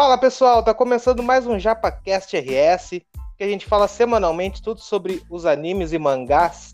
Fala 0.00 0.16
pessoal, 0.16 0.62
tá 0.62 0.72
começando 0.72 1.22
mais 1.22 1.46
um 1.46 1.58
JapaCast 1.58 2.34
RS, 2.34 3.02
que 3.36 3.44
a 3.44 3.46
gente 3.46 3.66
fala 3.66 3.86
semanalmente 3.86 4.62
tudo 4.62 4.80
sobre 4.80 5.22
os 5.28 5.44
animes 5.44 5.92
e 5.92 5.98
mangás. 5.98 6.72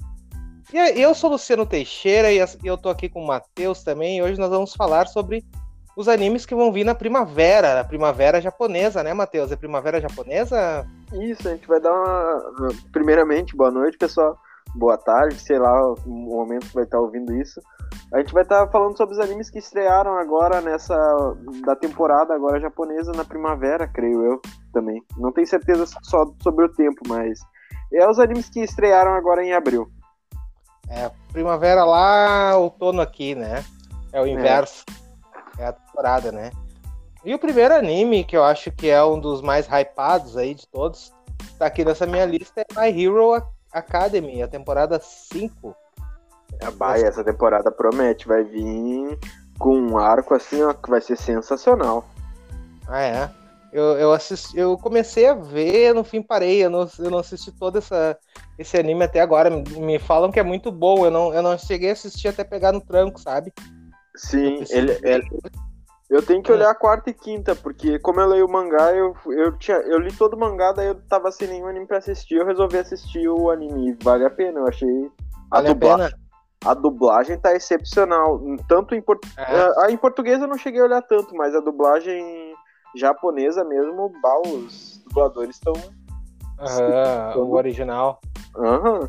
E 0.72 0.79
eu 1.03 1.12
sou 1.12 1.31
Luciano 1.31 1.67
Teixeira 1.67 2.31
e 2.31 2.38
eu 2.62 2.78
tô 2.78 2.88
aqui 2.88 3.08
com 3.08 3.24
o 3.24 3.26
Matheus 3.26 3.83
também, 3.83 4.19
e 4.19 4.22
hoje 4.22 4.38
nós 4.38 4.49
vamos 4.49 4.74
falar 4.74 5.08
sobre 5.08 5.44
os 5.97 6.06
animes 6.06 6.47
que 6.47 6.54
vão 6.54 6.71
vir 6.71 6.85
na 6.85 6.94
primavera, 6.94 7.81
a 7.81 7.85
primavera 7.85 8.40
japonesa, 8.40 9.03
né, 9.03 9.12
Matheus? 9.12 9.51
É 9.51 9.56
primavera 9.56 10.01
japonesa? 10.01 10.87
Isso, 11.13 11.49
a 11.49 11.51
gente 11.51 11.67
vai 11.67 11.81
dar 11.81 11.93
uma. 11.93 12.69
Primeiramente, 12.93 13.56
boa 13.56 13.72
noite, 13.72 13.99
pessoal. 13.99 14.38
Boa 14.72 14.97
tarde, 14.97 15.37
sei 15.40 15.58
lá 15.58 15.95
o 15.95 16.09
momento 16.09 16.69
que 16.69 16.74
vai 16.74 16.84
estar 16.84 17.01
ouvindo 17.01 17.34
isso. 17.34 17.61
A 18.12 18.18
gente 18.18 18.32
vai 18.32 18.42
estar 18.42 18.68
falando 18.68 18.96
sobre 18.96 19.14
os 19.14 19.20
animes 19.20 19.50
que 19.50 19.58
estrearam 19.58 20.16
agora 20.16 20.60
nessa. 20.60 20.96
da 21.64 21.74
temporada 21.74 22.34
agora 22.34 22.60
japonesa 22.60 23.12
na 23.12 23.24
primavera, 23.24 23.88
creio 23.88 24.24
eu 24.24 24.40
também. 24.72 25.02
Não 25.16 25.32
tenho 25.32 25.46
certeza 25.46 25.86
só 26.02 26.30
sobre 26.42 26.64
o 26.64 26.72
tempo, 26.72 27.00
mas. 27.08 27.41
É 27.92 28.08
os 28.08 28.18
animes 28.18 28.48
que 28.48 28.60
estrearam 28.60 29.12
agora 29.12 29.44
em 29.44 29.52
abril. 29.52 29.88
É, 30.88 31.10
primavera 31.32 31.84
lá, 31.84 32.56
outono 32.56 33.00
aqui, 33.00 33.34
né? 33.34 33.64
É 34.12 34.20
o 34.20 34.27
inverso. 34.27 34.84
É 34.91 35.06
é 35.58 35.66
a 35.66 35.72
temporada, 35.72 36.30
né? 36.30 36.50
E 37.24 37.34
o 37.34 37.38
primeiro 37.38 37.74
anime, 37.74 38.24
que 38.24 38.36
eu 38.36 38.44
acho 38.44 38.70
que 38.70 38.88
é 38.88 39.02
um 39.02 39.18
dos 39.18 39.42
mais 39.42 39.66
hypados 39.66 40.36
aí 40.36 40.55
de 40.55 40.66
todos, 40.68 41.12
tá 41.58 41.66
aqui 41.66 41.84
nessa 41.84 42.06
minha 42.06 42.24
lista, 42.24 42.60
é 42.60 42.80
My 42.80 43.02
Hero 43.02 43.42
Academy, 43.72 44.42
a 44.42 44.48
temporada 44.48 45.00
5. 45.00 45.74
A 46.62 46.70
Baia, 46.70 47.06
essa 47.06 47.24
temporada 47.24 47.70
promete, 47.70 48.27
vai 48.27 48.45
vir 48.45 49.19
com 49.59 49.77
um 49.77 49.98
arco 49.98 50.34
assim, 50.34 50.62
ó, 50.62 50.72
que 50.72 50.91
vai 50.91 51.00
ser 51.00 51.17
sensacional. 51.17 52.05
Ah, 52.89 53.03
é? 53.03 53.30
Eu, 53.72 53.84
eu, 53.98 54.12
assisti, 54.12 54.58
eu 54.58 54.78
comecei 54.78 55.27
a 55.27 55.34
ver, 55.34 55.95
no 55.95 56.05
fim 56.05 56.22
parei, 56.22 56.64
eu 56.64 56.70
não, 56.70 56.89
eu 56.98 57.11
não 57.11 57.19
assisti 57.19 57.53
todo 57.53 57.78
essa, 57.78 58.17
esse 58.58 58.77
anime 58.78 59.05
até 59.05 59.20
agora. 59.20 59.50
Me, 59.50 59.62
me 59.80 59.98
falam 59.98 60.30
que 60.30 60.41
é 60.41 60.42
muito 60.42 60.72
bom, 60.72 61.05
eu 61.05 61.11
não, 61.11 61.34
eu 61.34 61.42
não 61.42 61.58
cheguei 61.58 61.91
a 61.91 61.92
assistir 61.92 62.28
até 62.28 62.45
pegar 62.45 62.73
no 62.73 62.80
tranco, 62.80 63.20
sabe? 63.20 63.52
Sim, 64.14 64.64
ele, 64.70 64.98
ele, 65.02 65.28
eu 66.08 66.23
tenho 66.23 66.42
que 66.42 66.52
olhar 66.52 66.70
a 66.70 66.75
quarta 66.75 67.11
e 67.11 67.14
quinta, 67.14 67.55
porque 67.55 67.98
como 67.98 68.20
eu 68.20 68.28
leio 68.28 68.47
o 68.47 68.50
mangá, 68.50 68.92
eu, 68.92 69.14
eu, 69.27 69.58
tinha, 69.58 69.77
eu 69.78 69.98
li 69.98 70.12
todo 70.12 70.34
o 70.34 70.41
mangá, 70.41 70.73
daí 70.73 70.86
eu 70.86 70.95
tava 70.95 71.33
sem 71.33 71.48
nenhum 71.48 71.67
anime 71.67 71.86
pra 71.86 71.98
assistir, 71.98 72.36
eu 72.36 72.47
resolvi 72.47 72.78
assistir 72.78 73.28
o 73.28 73.50
anime. 73.50 73.97
Vale 74.02 74.25
a 74.25 74.30
pena, 74.30 74.61
eu 74.61 74.69
achei. 74.69 75.11
Vale 75.50 75.69
a, 75.69 75.73
a 75.73 75.75
pena. 75.75 76.11
A 76.67 76.75
dublagem 76.75 77.39
tá 77.39 77.55
excepcional. 77.55 78.41
Tanto 78.69 78.95
em, 78.95 79.00
port... 79.00 79.25
É. 79.36 79.84
a, 79.84 79.91
em 79.91 79.97
português 79.97 80.41
eu 80.41 80.48
não 80.48 80.59
cheguei 80.59 80.81
a 80.81 80.84
olhar 80.84 81.03
tanto, 81.03 81.34
mas 81.34 81.55
a 81.55 81.61
dublagem 81.61 82.55
japonesa 82.97 83.64
mesmo, 83.64 84.12
bah, 84.20 84.41
os 84.47 85.03
dubladores 85.06 85.56
estão. 85.56 85.75
Aham, 86.58 87.39
o 87.39 87.55
original. 87.55 88.20
Aham. 88.56 89.08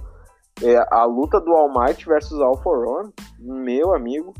É, 0.62 0.78
a 0.92 1.06
luta 1.06 1.40
do 1.40 1.54
All 1.54 1.72
Might 1.74 2.06
versus 2.06 2.40
All 2.42 2.58
For 2.58 2.86
One, 2.88 3.14
meu 3.40 3.94
amigo. 3.96 4.34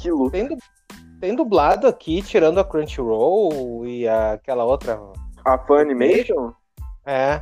Que 0.00 0.10
luta. 0.10 0.32
Tem, 0.32 0.58
tem 1.20 1.34
dublado 1.34 1.86
aqui, 1.86 2.22
tirando 2.22 2.58
a 2.58 2.64
Crunchyroll 2.64 3.86
e 3.86 4.08
a, 4.08 4.32
aquela 4.32 4.64
outra. 4.64 4.98
A 5.44 5.58
Funimation? 5.58 6.52
É. 7.04 7.38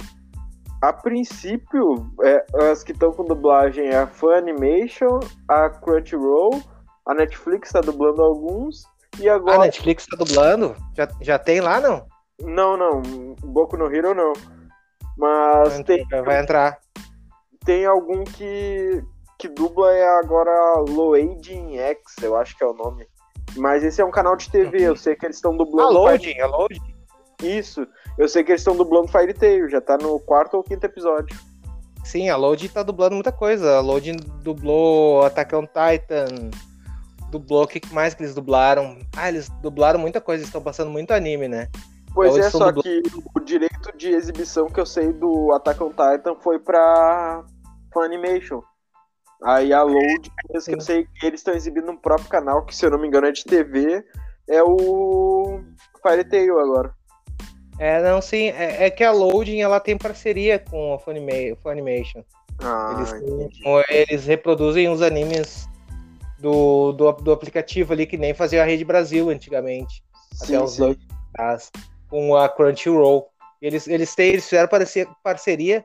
A 0.86 0.92
princípio, 0.92 2.08
é, 2.22 2.46
as 2.70 2.84
que 2.84 2.92
estão 2.92 3.10
com 3.10 3.24
dublagem 3.24 3.88
é 3.88 3.96
a 3.96 4.06
Funimation, 4.06 5.18
a 5.48 5.68
Crunchyroll, 5.68 6.62
a 7.04 7.12
Netflix 7.12 7.70
está 7.70 7.80
dublando 7.80 8.22
alguns, 8.22 8.84
e 9.18 9.28
agora. 9.28 9.56
A 9.56 9.64
Netflix 9.64 10.04
está 10.04 10.16
dublando? 10.16 10.76
Já, 10.96 11.08
já 11.20 11.38
tem 11.40 11.60
lá, 11.60 11.80
não? 11.80 12.06
Não, 12.40 12.76
não. 12.76 13.02
Boku 13.42 13.76
no 13.76 13.92
Hero 13.92 14.14
não. 14.14 14.32
Mas 15.18 15.74
vai 15.74 15.82
tem. 15.82 16.06
Vai 16.06 16.40
entrar. 16.40 16.78
Tem 17.64 17.84
algum 17.84 18.22
que, 18.22 19.02
que 19.40 19.48
dubla 19.48 19.92
é 19.92 20.06
agora 20.20 20.84
Loading 20.88 21.78
X, 21.78 21.98
eu 22.22 22.36
acho 22.36 22.56
que 22.56 22.62
é 22.62 22.66
o 22.68 22.74
nome. 22.74 23.08
Mas 23.56 23.82
esse 23.82 24.00
é 24.00 24.04
um 24.04 24.12
canal 24.12 24.36
de 24.36 24.48
TV, 24.48 24.82
eu 24.82 24.94
sei 24.94 25.16
que 25.16 25.26
eles 25.26 25.34
estão 25.34 25.56
dublando. 25.56 25.98
A 25.98 26.00
Loading, 26.00 26.26
Fire... 26.26 26.42
a 26.42 26.46
Loading. 26.46 26.96
Isso, 27.42 27.84
eu 28.18 28.28
sei 28.28 28.42
que 28.42 28.52
eles 28.52 28.60
estão 28.60 28.76
dublando 28.76 29.08
Fire 29.08 29.34
Tail, 29.34 29.68
já 29.68 29.80
tá 29.80 29.96
no 29.98 30.18
quarto 30.20 30.54
ou 30.54 30.62
quinto 30.62 30.86
episódio. 30.86 31.36
Sim, 32.04 32.28
a 32.28 32.36
Loading 32.36 32.68
tá 32.68 32.82
dublando 32.82 33.14
muita 33.14 33.32
coisa. 33.32 33.76
A 33.76 33.80
Loading 33.80 34.16
dublou 34.42 35.24
Attack 35.24 35.54
on 35.56 35.66
Titan, 35.66 36.50
dublou 37.30 37.64
o 37.64 37.66
que 37.66 37.80
mais 37.92 38.14
que 38.14 38.22
eles 38.22 38.34
dublaram? 38.34 38.98
Ah, 39.16 39.28
eles 39.28 39.48
dublaram 39.60 39.98
muita 39.98 40.20
coisa, 40.20 40.44
estão 40.44 40.62
passando 40.62 40.90
muito 40.90 41.12
anime, 41.12 41.48
né? 41.48 41.68
Pois 42.14 42.34
então, 42.34 42.46
é, 42.46 42.50
só 42.50 42.70
dublando... 42.70 42.82
que 42.82 43.02
o 43.34 43.40
direito 43.40 43.96
de 43.96 44.10
exibição 44.10 44.68
que 44.68 44.80
eu 44.80 44.86
sei 44.86 45.12
do 45.12 45.52
Attack 45.54 45.82
on 45.82 45.90
Titan 45.90 46.36
foi 46.40 46.58
pra 46.58 47.44
Funimation. 47.92 48.62
Aí 49.42 49.72
a 49.72 49.82
Load, 49.82 50.30
que 50.30 50.56
eu 50.56 50.80
sei 50.80 51.06
que 51.18 51.26
eles 51.26 51.40
estão 51.40 51.54
exibindo 51.54 51.86
no 51.86 52.00
próprio 52.00 52.28
canal, 52.28 52.64
que 52.64 52.74
se 52.74 52.86
eu 52.86 52.90
não 52.90 52.98
me 52.98 53.06
engano 53.06 53.26
é 53.26 53.32
de 53.32 53.44
TV, 53.44 54.02
é 54.48 54.62
o 54.62 55.60
Fire 56.02 56.24
Tail 56.24 56.58
agora. 56.58 56.94
É, 57.78 58.02
não, 58.02 58.22
sim, 58.22 58.48
é, 58.48 58.86
é, 58.86 58.90
que 58.90 59.04
a 59.04 59.12
Loading 59.12 59.60
ela 59.60 59.78
tem 59.78 59.96
parceria 59.98 60.58
com 60.58 60.94
a 60.94 60.98
Funimation. 60.98 62.24
Ah, 62.58 62.96
eles, 62.96 64.08
eles 64.08 64.26
reproduzem 64.26 64.88
os 64.88 65.02
animes 65.02 65.68
do, 66.38 66.92
do, 66.92 67.12
do, 67.12 67.32
aplicativo 67.32 67.92
ali, 67.92 68.06
que 68.06 68.16
nem 68.16 68.32
fazia 68.32 68.62
a 68.62 68.64
Rede 68.64 68.84
Brasil 68.84 69.28
antigamente. 69.28 70.02
Sim, 70.32 70.56
até 70.56 70.64
os 70.64 70.76
dois 70.76 70.96
com 72.08 72.36
a 72.36 72.48
Crunchyroll. 72.48 73.28
Eles, 73.60 73.86
eles, 73.86 74.14
têm, 74.14 74.30
eles 74.30 74.44
fizeram 74.44 74.68
parceria 75.22 75.84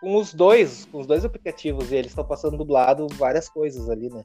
com 0.00 0.16
os 0.16 0.32
dois, 0.32 0.86
com 0.86 0.98
os 0.98 1.06
dois 1.06 1.24
aplicativos, 1.24 1.92
e 1.92 1.96
eles 1.96 2.12
estão 2.12 2.24
passando 2.24 2.56
dublado 2.56 3.06
várias 3.16 3.48
coisas 3.48 3.88
ali, 3.90 4.08
né? 4.08 4.24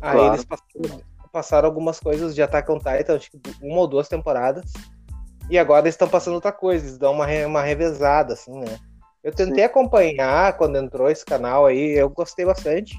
Aí 0.00 0.16
claro. 0.16 0.34
eles 0.34 0.44
passaram, 0.44 1.02
passaram, 1.30 1.68
algumas 1.68 2.00
coisas 2.00 2.34
de 2.34 2.42
Attack 2.42 2.70
on 2.70 2.78
Titan, 2.78 3.16
acho 3.16 3.30
que 3.30 3.40
uma 3.60 3.80
ou 3.80 3.86
duas 3.86 4.08
temporadas, 4.08 4.72
e 5.50 5.58
agora 5.58 5.84
eles 5.84 5.94
estão 5.94 6.08
passando 6.08 6.34
outra 6.34 6.52
coisa, 6.52 6.84
eles 6.84 6.98
dão 6.98 7.12
uma, 7.12 7.26
uma 7.46 7.62
revezada, 7.62 8.34
assim, 8.34 8.58
né? 8.58 8.78
Eu 9.22 9.32
tentei 9.32 9.56
Sim. 9.56 9.62
acompanhar 9.62 10.56
quando 10.56 10.76
entrou 10.76 11.08
esse 11.08 11.24
canal 11.24 11.66
aí, 11.66 11.90
eu 11.92 12.10
gostei 12.10 12.44
bastante, 12.44 12.96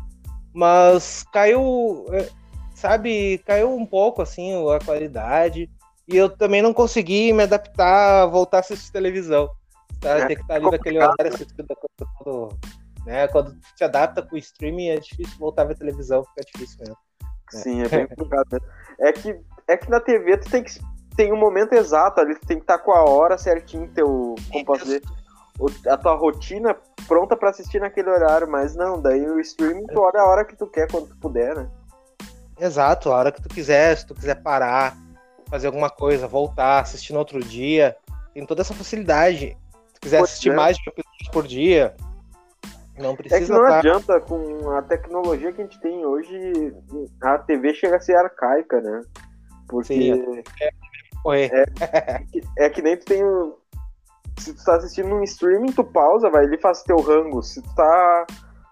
mas 0.53 1.23
caiu, 1.33 2.05
é, 2.11 2.29
sabe, 2.73 3.39
caiu 3.39 3.75
um 3.75 3.85
pouco, 3.85 4.21
assim, 4.21 4.53
a 4.71 4.79
qualidade, 4.79 5.69
e 6.07 6.15
eu 6.15 6.29
também 6.29 6.61
não 6.61 6.73
consegui 6.73 7.33
me 7.33 7.43
adaptar 7.43 8.23
a 8.23 8.25
voltar 8.25 8.57
a 8.57 8.59
assistir 8.61 8.91
televisão. 8.91 9.49
Tá? 9.99 10.19
É, 10.19 10.25
Tem 10.27 10.35
que 10.35 10.41
estar 10.41 10.55
ali 10.55 10.69
naquele 10.69 10.97
horário 10.97 11.33
assistindo 11.33 11.65
quando, 12.19 12.57
né? 13.05 13.27
Quando 13.27 13.57
te 13.75 13.83
adapta 13.83 14.21
com 14.21 14.35
o 14.35 14.39
streaming 14.39 14.89
é 14.89 14.99
difícil 14.99 15.37
voltar 15.39 15.63
a 15.63 15.65
ver 15.65 15.77
televisão, 15.77 16.23
fica 16.25 16.41
difícil 16.53 16.79
mesmo. 16.79 16.97
Né? 17.53 17.61
Sim, 17.61 17.81
é 17.81 17.87
bem 17.89 18.07
complicado. 18.07 18.61
É 18.99 19.11
que, 19.11 19.39
é 19.67 19.77
que 19.77 19.89
na 19.89 19.99
TV 19.99 20.37
tu 20.37 20.49
tem 20.49 20.63
que 20.63 20.71
tem 21.15 21.31
um 21.31 21.37
momento 21.37 21.73
exato 21.73 22.19
ali, 22.19 22.35
tu 22.35 22.45
tem 22.45 22.57
que 22.57 22.63
estar 22.63 22.77
com 22.79 22.91
a 22.91 23.03
hora 23.03 23.37
certinho, 23.37 23.89
teu, 23.89 24.35
como 24.51 24.65
posso 24.65 24.85
dizer, 24.85 25.01
a 25.87 25.97
tua 25.97 26.15
rotina 26.15 26.75
pronta 27.07 27.35
para 27.35 27.49
assistir 27.49 27.79
naquele 27.79 28.09
horário, 28.09 28.49
mas 28.49 28.75
não, 28.75 29.01
daí 29.01 29.25
o 29.27 29.39
streaming 29.39 29.85
tu 29.87 29.99
olha 29.99 30.21
a 30.21 30.25
hora 30.25 30.45
que 30.45 30.55
tu 30.55 30.67
quer, 30.67 30.89
quando 30.89 31.09
tu 31.09 31.17
puder, 31.17 31.55
né? 31.55 31.69
Exato, 32.59 33.11
a 33.11 33.17
hora 33.17 33.31
que 33.31 33.41
tu 33.41 33.49
quiser, 33.49 33.97
se 33.97 34.05
tu 34.05 34.13
quiser 34.13 34.41
parar, 34.41 34.95
fazer 35.49 35.67
alguma 35.67 35.89
coisa, 35.89 36.27
voltar, 36.27 36.79
assistir 36.79 37.13
no 37.13 37.19
outro 37.19 37.39
dia, 37.39 37.95
tem 38.33 38.45
toda 38.45 38.61
essa 38.61 38.73
facilidade 38.73 39.57
quiser 40.03 40.21
assistir 40.21 40.49
é. 40.49 40.55
mais 40.55 40.77
de 40.77 40.83
um 40.89 40.91
episódio 40.91 41.31
por 41.31 41.47
dia, 41.47 41.95
não 42.97 43.15
precisa. 43.15 43.41
É 43.41 43.45
que 43.45 43.51
não 43.51 43.67
tá... 43.67 43.79
adianta, 43.79 44.19
com 44.19 44.69
a 44.71 44.81
tecnologia 44.81 45.51
que 45.51 45.61
a 45.61 45.63
gente 45.63 45.79
tem 45.79 46.05
hoje, 46.05 46.75
a 47.21 47.37
TV 47.39 47.73
chega 47.73 47.95
a 47.95 48.01
ser 48.01 48.15
arcaica, 48.15 48.81
né? 48.81 49.01
Porque. 49.67 49.93
Sim, 49.93 50.43
é, 50.61 50.71
é, 51.31 51.65
é, 52.57 52.69
que 52.69 52.81
nem 52.81 52.97
tu 52.97 53.05
tem. 53.05 53.21
Se 54.39 54.53
tu 54.53 54.63
tá 54.63 54.75
assistindo 54.75 55.13
um 55.13 55.23
streaming, 55.23 55.71
tu 55.71 55.83
pausa, 55.83 56.29
vai 56.29 56.43
ali 56.43 56.57
faz 56.57 56.83
teu 56.83 56.99
rango. 56.99 57.41
Se 57.43 57.61
tu 57.61 57.75
tá 57.75 58.27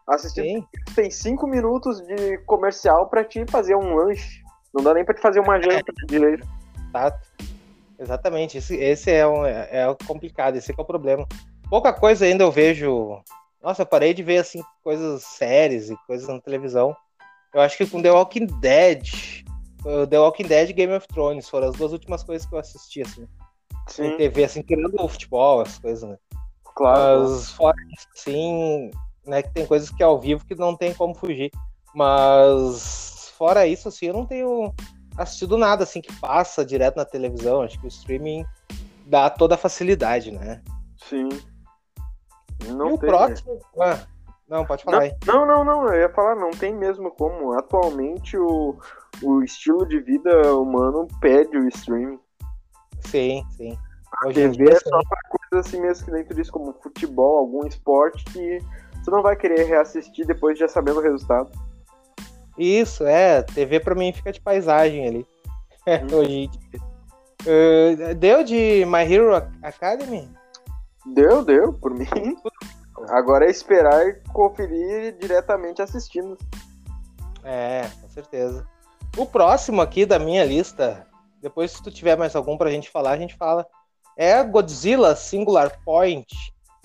assistindo, 0.07 0.59
Sim. 0.59 0.67
tu 0.87 0.95
tem 0.95 1.09
cinco 1.09 1.47
minutos 1.47 2.01
de 2.01 2.37
comercial 2.39 3.07
pra 3.07 3.23
te 3.23 3.45
fazer 3.49 3.75
um 3.75 3.95
lanche. 3.95 4.41
Não 4.73 4.83
dá 4.83 4.93
nem 4.93 5.05
pra 5.05 5.13
te 5.13 5.21
fazer 5.21 5.39
uma 5.39 5.61
janta 5.61 5.93
direito. 6.07 6.47
Exato. 6.89 7.31
Exatamente, 8.01 8.57
esse, 8.57 8.75
esse 8.75 9.11
é, 9.11 9.27
um, 9.27 9.45
é, 9.45 9.69
é 9.71 9.95
complicado, 10.07 10.55
esse 10.55 10.71
é 10.71 10.75
o 10.75 10.83
problema. 10.83 11.27
Pouca 11.69 11.93
coisa 11.93 12.25
ainda 12.25 12.43
eu 12.43 12.51
vejo. 12.51 13.21
Nossa, 13.61 13.83
eu 13.83 13.85
parei 13.85 14.11
de 14.11 14.23
ver 14.23 14.39
assim 14.39 14.59
coisas 14.83 15.21
sérias 15.23 15.91
e 15.91 15.95
coisas 16.07 16.27
na 16.27 16.41
televisão. 16.41 16.95
Eu 17.53 17.61
acho 17.61 17.77
que 17.77 17.85
com 17.85 18.01
The 18.01 18.11
Walking 18.11 18.47
Dead, 18.59 19.43
The 20.09 20.19
Walking 20.19 20.47
Dead 20.47 20.69
e 20.69 20.73
Game 20.73 20.93
of 20.93 21.07
Thrones 21.07 21.49
foram 21.49 21.69
as 21.69 21.75
duas 21.75 21.91
últimas 21.91 22.23
coisas 22.23 22.47
que 22.47 22.53
eu 22.53 22.59
assisti 22.59 23.01
assim. 23.01 23.27
Sim. 23.87 24.05
Em 24.05 24.17
TV, 24.17 24.43
assim, 24.43 24.61
querendo 24.61 25.01
o 25.01 25.07
futebol, 25.07 25.61
as 25.61 25.79
coisas, 25.79 26.07
né? 26.07 26.17
Claro. 26.63 27.23
Mas 27.23 27.51
fora 27.51 27.77
isso, 27.91 28.07
assim, 28.15 28.91
né, 29.25 29.41
que 29.41 29.51
tem 29.53 29.65
coisas 29.65 29.89
que 29.89 30.01
é 30.01 30.05
ao 30.05 30.19
vivo 30.19 30.45
que 30.45 30.55
não 30.55 30.75
tem 30.75 30.93
como 30.93 31.15
fugir. 31.15 31.51
Mas 31.93 33.33
fora 33.37 33.67
isso, 33.67 33.87
assim, 33.87 34.07
eu 34.07 34.13
não 34.13 34.25
tenho 34.25 34.73
assistir 35.17 35.45
do 35.45 35.57
nada, 35.57 35.83
assim, 35.83 36.01
que 36.01 36.13
passa 36.19 36.65
direto 36.65 36.95
na 36.95 37.05
televisão. 37.05 37.61
Acho 37.61 37.79
que 37.79 37.85
o 37.85 37.89
streaming 37.89 38.45
dá 39.05 39.29
toda 39.29 39.55
a 39.55 39.57
facilidade, 39.57 40.31
né? 40.31 40.61
Sim. 40.97 41.29
Não 42.67 42.91
e 42.91 42.93
o 42.93 42.97
tem, 42.97 43.09
próximo. 43.09 43.59
Ah, 43.79 44.05
não, 44.47 44.65
pode 44.65 44.83
falar 44.83 44.97
não, 44.97 45.03
aí. 45.03 45.15
Não, 45.25 45.45
não, 45.45 45.63
não, 45.63 45.87
eu 45.87 46.01
ia 46.01 46.09
falar, 46.09 46.35
não 46.35 46.51
tem 46.51 46.73
mesmo 46.73 47.11
como. 47.11 47.53
Atualmente 47.53 48.37
o, 48.37 48.77
o 49.21 49.43
estilo 49.43 49.85
de 49.87 49.99
vida 49.99 50.55
humano 50.55 51.07
pede 51.19 51.57
o 51.57 51.67
streaming. 51.67 52.19
Sim, 53.01 53.43
sim. 53.57 53.77
Hoje 54.25 54.49
TV 54.49 54.71
é 54.71 54.79
só 54.79 55.01
pra 55.07 55.19
coisas 55.29 55.67
assim 55.67 55.81
mesmo 55.81 56.05
que 56.05 56.11
dentro 56.11 56.35
disso, 56.35 56.51
como 56.51 56.73
futebol, 56.81 57.37
algum 57.37 57.65
esporte 57.65 58.23
que 58.25 58.59
você 59.01 59.09
não 59.09 59.21
vai 59.21 59.35
querer 59.35 59.63
reassistir 59.63 60.25
depois 60.27 60.55
de 60.55 60.61
já 60.61 60.67
sabendo 60.67 60.99
o 60.99 61.03
resultado. 61.03 61.51
Isso, 62.57 63.05
é. 63.05 63.41
TV 63.41 63.79
pra 63.79 63.95
mim 63.95 64.13
fica 64.13 64.31
de 64.31 64.41
paisagem 64.41 65.07
ali. 65.07 65.27
Hum. 65.83 66.15
Hoje 66.15 66.47
uh, 67.41 68.13
Deu 68.13 68.43
de 68.43 68.85
My 68.85 69.01
Hero 69.11 69.35
Academy? 69.63 70.29
Deu, 71.07 71.43
deu, 71.43 71.73
por 71.73 71.91
mim. 71.91 72.05
Agora 73.09 73.47
é 73.47 73.49
esperar 73.49 74.07
e 74.07 74.13
conferir 74.31 75.17
diretamente 75.17 75.81
assistindo. 75.81 76.37
É, 77.43 77.89
com 77.99 78.07
certeza. 78.09 78.63
O 79.17 79.25
próximo 79.25 79.81
aqui 79.81 80.05
da 80.05 80.17
minha 80.17 80.43
lista, 80.45 81.05
depois 81.41 81.71
se 81.71 81.83
tu 81.83 81.91
tiver 81.91 82.17
mais 82.17 82.35
algum 82.35 82.57
pra 82.57 82.71
gente 82.71 82.89
falar, 82.89 83.11
a 83.11 83.17
gente 83.17 83.35
fala. 83.35 83.65
É 84.17 84.43
Godzilla 84.43 85.15
Singular 85.15 85.79
Point. 85.83 86.35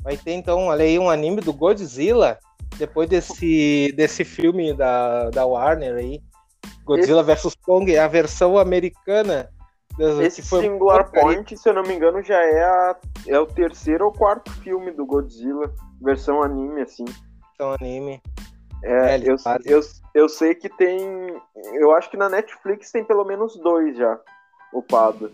Vai 0.03 0.17
ter 0.17 0.33
então, 0.33 0.67
olha 0.67 0.85
aí, 0.85 0.99
um 0.99 1.11
anime 1.11 1.41
do 1.41 1.53
Godzilla, 1.53 2.39
depois 2.79 3.09
desse, 3.09 3.93
desse 3.97 4.25
filme 4.25 4.73
da, 4.73 5.31
da 5.31 5.45
Warner 5.45 5.97
aí. 5.97 6.21
Godzilla 6.85 7.21
Esse... 7.21 7.49
vs 7.49 7.55
Kong, 7.65 7.99
a 7.99 8.07
versão 8.07 8.57
americana 8.57 9.51
esse 10.23 10.43
Singular 10.43 11.11
Point, 11.11 11.57
se 11.57 11.69
eu 11.69 11.75
não 11.75 11.83
me 11.83 11.95
engano, 11.95 12.23
já 12.23 12.39
é, 12.39 12.65
a, 12.65 12.97
é 13.27 13.39
o 13.41 13.47
terceiro 13.47 14.05
ou 14.05 14.13
quarto 14.13 14.53
filme 14.61 14.91
do 14.93 15.07
Godzilla, 15.07 15.73
versão 16.03 16.43
anime, 16.43 16.83
assim. 16.83 17.05
Versão 17.05 17.73
anime. 17.81 18.21
É, 18.83 19.17
é 19.17 19.19
eu, 19.19 19.37
eu, 19.65 19.81
eu 20.15 20.29
sei 20.29 20.55
que 20.55 20.69
tem. 20.69 20.99
Eu 21.75 21.93
acho 21.93 22.11
que 22.11 22.17
na 22.17 22.29
Netflix 22.29 22.91
tem 22.91 23.05
pelo 23.05 23.25
menos 23.25 23.57
dois 23.59 23.97
já, 23.97 24.19
upado. 24.73 25.31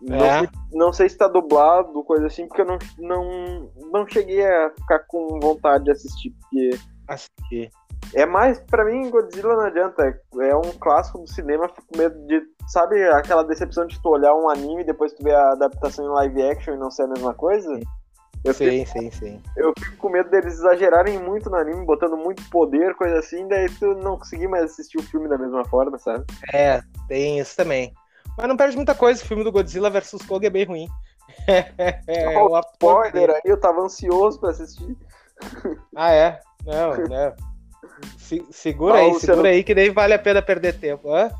Não, 0.00 0.24
é. 0.24 0.40
sei, 0.40 0.48
não 0.72 0.92
sei 0.92 1.08
se 1.08 1.16
tá 1.16 1.26
dublado, 1.26 2.04
coisa 2.04 2.26
assim, 2.26 2.46
porque 2.46 2.60
eu 2.60 2.66
não, 2.66 2.78
não, 2.98 3.70
não 3.92 4.06
cheguei 4.06 4.44
a 4.44 4.70
ficar 4.70 5.00
com 5.00 5.40
vontade 5.40 5.84
de 5.84 5.90
assistir, 5.90 6.34
porque. 6.40 6.70
Assistir. 7.08 7.70
É 8.14 8.24
mais, 8.24 8.60
para 8.60 8.84
mim, 8.84 9.10
Godzilla 9.10 9.56
não 9.56 9.64
adianta. 9.64 10.20
É 10.40 10.56
um 10.56 10.72
clássico 10.78 11.18
do 11.18 11.28
cinema, 11.28 11.68
fico 11.68 11.86
com 11.88 11.98
medo 11.98 12.26
de. 12.26 12.42
Sabe 12.68 13.02
aquela 13.08 13.42
decepção 13.42 13.86
de 13.86 14.00
tu 14.00 14.08
olhar 14.08 14.34
um 14.34 14.48
anime 14.48 14.82
e 14.82 14.86
depois 14.86 15.12
tu 15.12 15.22
ver 15.22 15.34
a 15.34 15.52
adaptação 15.52 16.04
em 16.04 16.08
live 16.08 16.42
action 16.42 16.74
e 16.74 16.78
não 16.78 16.90
ser 16.90 17.04
a 17.04 17.08
mesma 17.08 17.34
coisa? 17.34 17.80
Eu 18.44 18.54
sim, 18.54 18.84
fico, 18.84 18.98
sim, 18.98 19.10
sim. 19.10 19.42
Eu 19.56 19.72
fico 19.78 19.96
com 19.96 20.08
medo 20.08 20.30
deles 20.30 20.54
exagerarem 20.54 21.18
muito 21.18 21.50
no 21.50 21.56
anime, 21.56 21.84
botando 21.84 22.16
muito 22.16 22.48
poder, 22.48 22.94
coisa 22.94 23.18
assim, 23.18 23.46
daí 23.48 23.68
tu 23.78 23.94
não 23.94 24.18
conseguir 24.18 24.48
mais 24.48 24.64
assistir 24.64 24.98
o 24.98 25.02
filme 25.02 25.28
da 25.28 25.36
mesma 25.36 25.64
forma, 25.64 25.98
sabe? 25.98 26.24
É, 26.52 26.80
tem 27.08 27.38
isso 27.40 27.56
também. 27.56 27.92
Mas 28.36 28.48
não 28.48 28.56
perde 28.56 28.76
muita 28.76 28.94
coisa, 28.94 29.22
o 29.22 29.26
filme 29.26 29.42
do 29.42 29.50
Godzilla 29.50 29.90
vs 29.90 30.22
Kong 30.26 30.46
é 30.46 30.50
bem 30.50 30.64
ruim. 30.64 30.88
é, 31.48 32.38
oh, 32.38 32.60
spoiler 32.74 33.30
aí, 33.30 33.40
eu 33.44 33.58
tava 33.58 33.80
ansioso 33.80 34.40
pra 34.40 34.50
assistir. 34.50 34.96
Ah, 35.94 36.12
é? 36.12 36.40
Não, 36.64 36.96
né? 37.08 37.34
Se, 38.18 38.44
segura 38.50 38.96
ah, 38.96 38.98
aí, 38.98 39.12
Luciano, 39.12 39.20
segura 39.34 39.48
aí, 39.50 39.64
que 39.64 39.74
nem 39.74 39.90
vale 39.90 40.14
a 40.14 40.18
pena 40.18 40.42
perder 40.42 40.78
tempo. 40.78 41.12
Hã? 41.14 41.30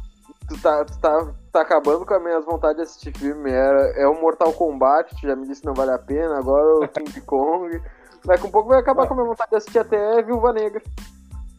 Tu 0.48 0.60
tá, 0.60 0.84
tu 0.84 0.98
tá, 0.98 1.34
tá 1.52 1.60
acabando 1.62 2.06
com 2.06 2.14
as 2.14 2.22
minhas 2.22 2.44
vontades 2.44 2.76
de 2.76 2.82
assistir 2.82 3.18
filme. 3.18 3.50
É, 3.50 4.02
é 4.02 4.06
o 4.06 4.20
Mortal 4.20 4.52
Kombat, 4.52 5.14
tu 5.14 5.26
já 5.26 5.34
me 5.34 5.46
disse 5.46 5.60
que 5.60 5.66
não 5.66 5.74
vale 5.74 5.92
a 5.92 5.98
pena, 5.98 6.38
agora 6.38 6.84
o 6.84 6.88
King 6.88 7.20
Kong. 7.22 7.80
Daqui 8.24 8.46
um 8.46 8.50
pouco 8.50 8.68
vai 8.68 8.80
acabar 8.80 9.06
com 9.06 9.14
a 9.14 9.16
minha 9.16 9.28
vontade 9.28 9.50
de 9.50 9.56
assistir 9.56 9.78
até 9.78 10.22
Viúva 10.22 10.52
Negra. 10.52 10.82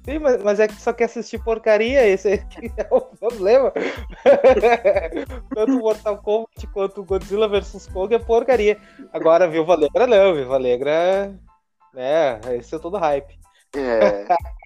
Sim, 0.04 0.19
mas, 0.19 0.42
mas 0.42 0.60
é 0.60 0.69
que 0.69 0.81
só 0.81 0.94
quer 0.94 1.04
assistir 1.06 1.38
porcaria, 1.44 2.07
esse 2.07 2.36
é 2.78 2.88
o 2.89 3.01
problema. 3.01 3.74
Tanto 5.54 5.80
Mortal 5.80 6.18
Kombat 6.19 6.68
quanto 6.74 7.04
Godzilla 7.04 7.48
vs 7.50 7.88
Kong 7.88 8.16
é 8.16 8.19
porcaria. 8.19 8.78
Agora, 9.12 9.50
Viúva 9.50 9.75
Negra 9.75 10.07
não, 10.07 10.33
Viúva 10.33 10.60
Negra, 10.60 11.33
né, 11.94 12.40
esse 12.57 12.74
é 12.74 12.80
todo 12.80 12.98
hype. 12.98 13.38
É. 13.75 14.25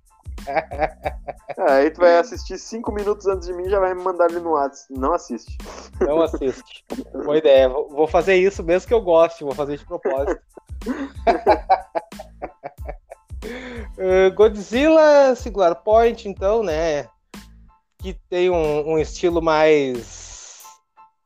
Aí 1.70 1.92
tu 1.92 2.00
vai 2.00 2.18
assistir 2.18 2.58
cinco 2.58 2.92
minutos 2.92 3.28
antes 3.28 3.48
de 3.48 3.54
mim 3.54 3.64
e 3.66 3.70
já 3.70 3.80
vai 3.80 3.94
me 3.94 4.02
mandar 4.02 4.26
ali 4.26 4.40
no 4.40 4.52
WhatsApp. 4.52 4.94
Não 4.94 5.14
assiste. 5.14 5.58
Não 6.00 6.22
assiste. 6.22 6.86
Boa 7.14 7.38
ideia. 7.38 7.70
Vou 7.70 8.08
fazer 8.08 8.36
isso 8.36 8.64
mesmo 8.64 8.88
que 8.88 8.94
eu 8.94 9.02
goste, 9.02 9.44
vou 9.44 9.54
fazer 9.54 9.78
de 9.78 9.86
propósito. 9.86 10.42
uh, 13.98 14.32
Godzilla 14.36 15.36
Singular 15.36 15.76
Point, 15.84 16.28
então, 16.28 16.64
né? 16.64 17.08
Que 18.00 18.14
tem 18.30 18.50
um, 18.50 18.94
um, 18.94 18.98
estilo 18.98 19.42
mais. 19.42 20.64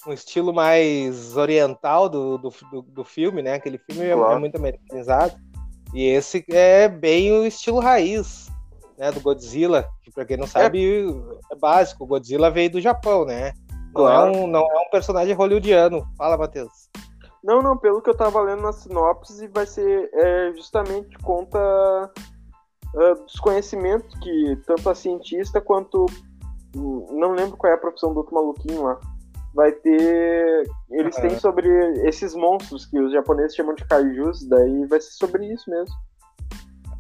Um 0.06 0.14
estilo 0.14 0.54
mais 0.54 1.36
oriental 1.38 2.10
do, 2.10 2.38
do, 2.38 2.54
do, 2.72 2.82
do 2.82 3.04
filme, 3.04 3.42
né? 3.42 3.54
Aquele 3.54 3.78
filme 3.78 4.06
é 4.06 4.14
claro. 4.14 4.34
é 4.34 4.40
muito 4.40 4.58
americanizado. 4.58 5.34
E 5.94 6.04
esse 6.08 6.44
é 6.50 6.90
bem 6.90 7.32
o 7.32 7.46
estilo 7.46 7.80
raiz 7.80 8.54
né, 8.98 9.12
do 9.12 9.20
Godzilla, 9.20 9.88
que 10.02 10.12
para 10.12 10.26
quem 10.26 10.38
não 10.38 10.48
sabe 10.48 10.84
é. 10.84 11.54
é. 11.54 11.56
básico, 11.56 12.04
o 12.04 12.08
Godzilla 12.08 12.50
veio 12.50 12.72
do 12.72 12.82
Japão, 12.82 13.26
né? 13.26 13.54
Não, 13.94 14.10
é, 14.10 14.24
um, 14.26 14.48
não 14.48 14.60
é 14.60 14.80
um 14.82 14.90
personagem 14.90 15.34
hollywoodiano. 15.34 16.06
Fala, 16.18 16.38
Matheus. 16.38 16.90
Não, 17.42 17.62
não, 17.62 17.78
pelo 17.78 18.02
que 18.02 18.10
eu 18.10 18.18
tava 18.18 18.42
lendo 18.42 18.64
na 18.64 18.74
sinopse, 18.74 19.48
vai 19.48 19.66
ser 19.66 20.10
é, 20.14 20.52
justamente 20.56 21.18
conta 21.20 22.12
uh, 22.94 23.24
dos 23.24 23.40
conhecimentos 23.40 24.18
que 24.20 24.60
tanto 24.66 24.90
a 24.90 24.96
cientista 24.96 25.62
quanto. 25.62 26.08
Não 26.74 27.32
lembro 27.32 27.56
qual 27.56 27.72
é 27.72 27.76
a 27.76 27.80
profissão 27.80 28.14
do 28.14 28.18
outro 28.18 28.36
maluquinho 28.36 28.84
lá. 28.84 29.00
Vai 29.54 29.72
ter. 29.72 30.70
Eles 30.92 31.16
têm 31.16 31.40
sobre 31.40 31.70
esses 32.06 32.36
monstros 32.36 32.86
que 32.86 33.00
os 33.00 33.14
japoneses 33.14 33.56
chamam 33.56 33.76
de 33.76 33.86
kaijus, 33.86 34.46
daí 34.50 34.86
vai 34.88 35.00
ser 35.00 35.12
sobre 35.12 35.46
isso 35.54 35.70
mesmo. 35.70 35.96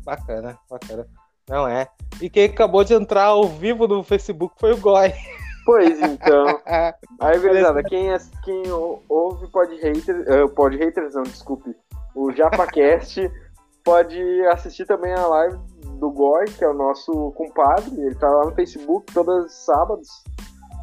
Bacana, 0.06 0.57
bacana. 0.69 1.06
Não 1.50 1.68
é. 1.68 1.88
E 2.21 2.30
quem 2.30 2.45
acabou 2.45 2.83
de 2.83 2.94
entrar 2.94 3.25
ao 3.25 3.47
vivo 3.47 3.88
no 3.88 4.03
Facebook 4.03 4.56
foi 4.59 4.74
o 4.74 4.77
Goi. 4.77 5.13
Pois 5.65 6.00
então. 6.01 6.60
Aí, 7.20 7.39
beleza, 7.39 7.84
quem, 7.84 8.12
é, 8.12 8.17
quem 8.43 8.63
ouve 9.10 9.48
Pod 9.48 9.75
Haters, 9.75 10.27
uh, 10.27 10.50
Pod 10.50 10.77
Haters 10.77 11.15
não, 11.15 11.24
desculpe, 11.24 11.75
o 12.15 12.31
JapaCast, 12.31 13.29
pode 13.84 14.46
assistir 14.48 14.86
também 14.86 15.13
a 15.13 15.25
live 15.27 15.58
do 16.00 16.10
Goi, 16.12 16.46
que 16.46 16.63
é 16.63 16.70
o 16.70 16.74
nosso 16.74 17.31
compadre. 17.31 18.00
Ele 18.00 18.15
tá 18.15 18.29
lá 18.29 18.46
no 18.46 18.55
Facebook 18.55 19.12
todos 19.13 19.46
os 19.46 19.53
sábados, 19.65 20.08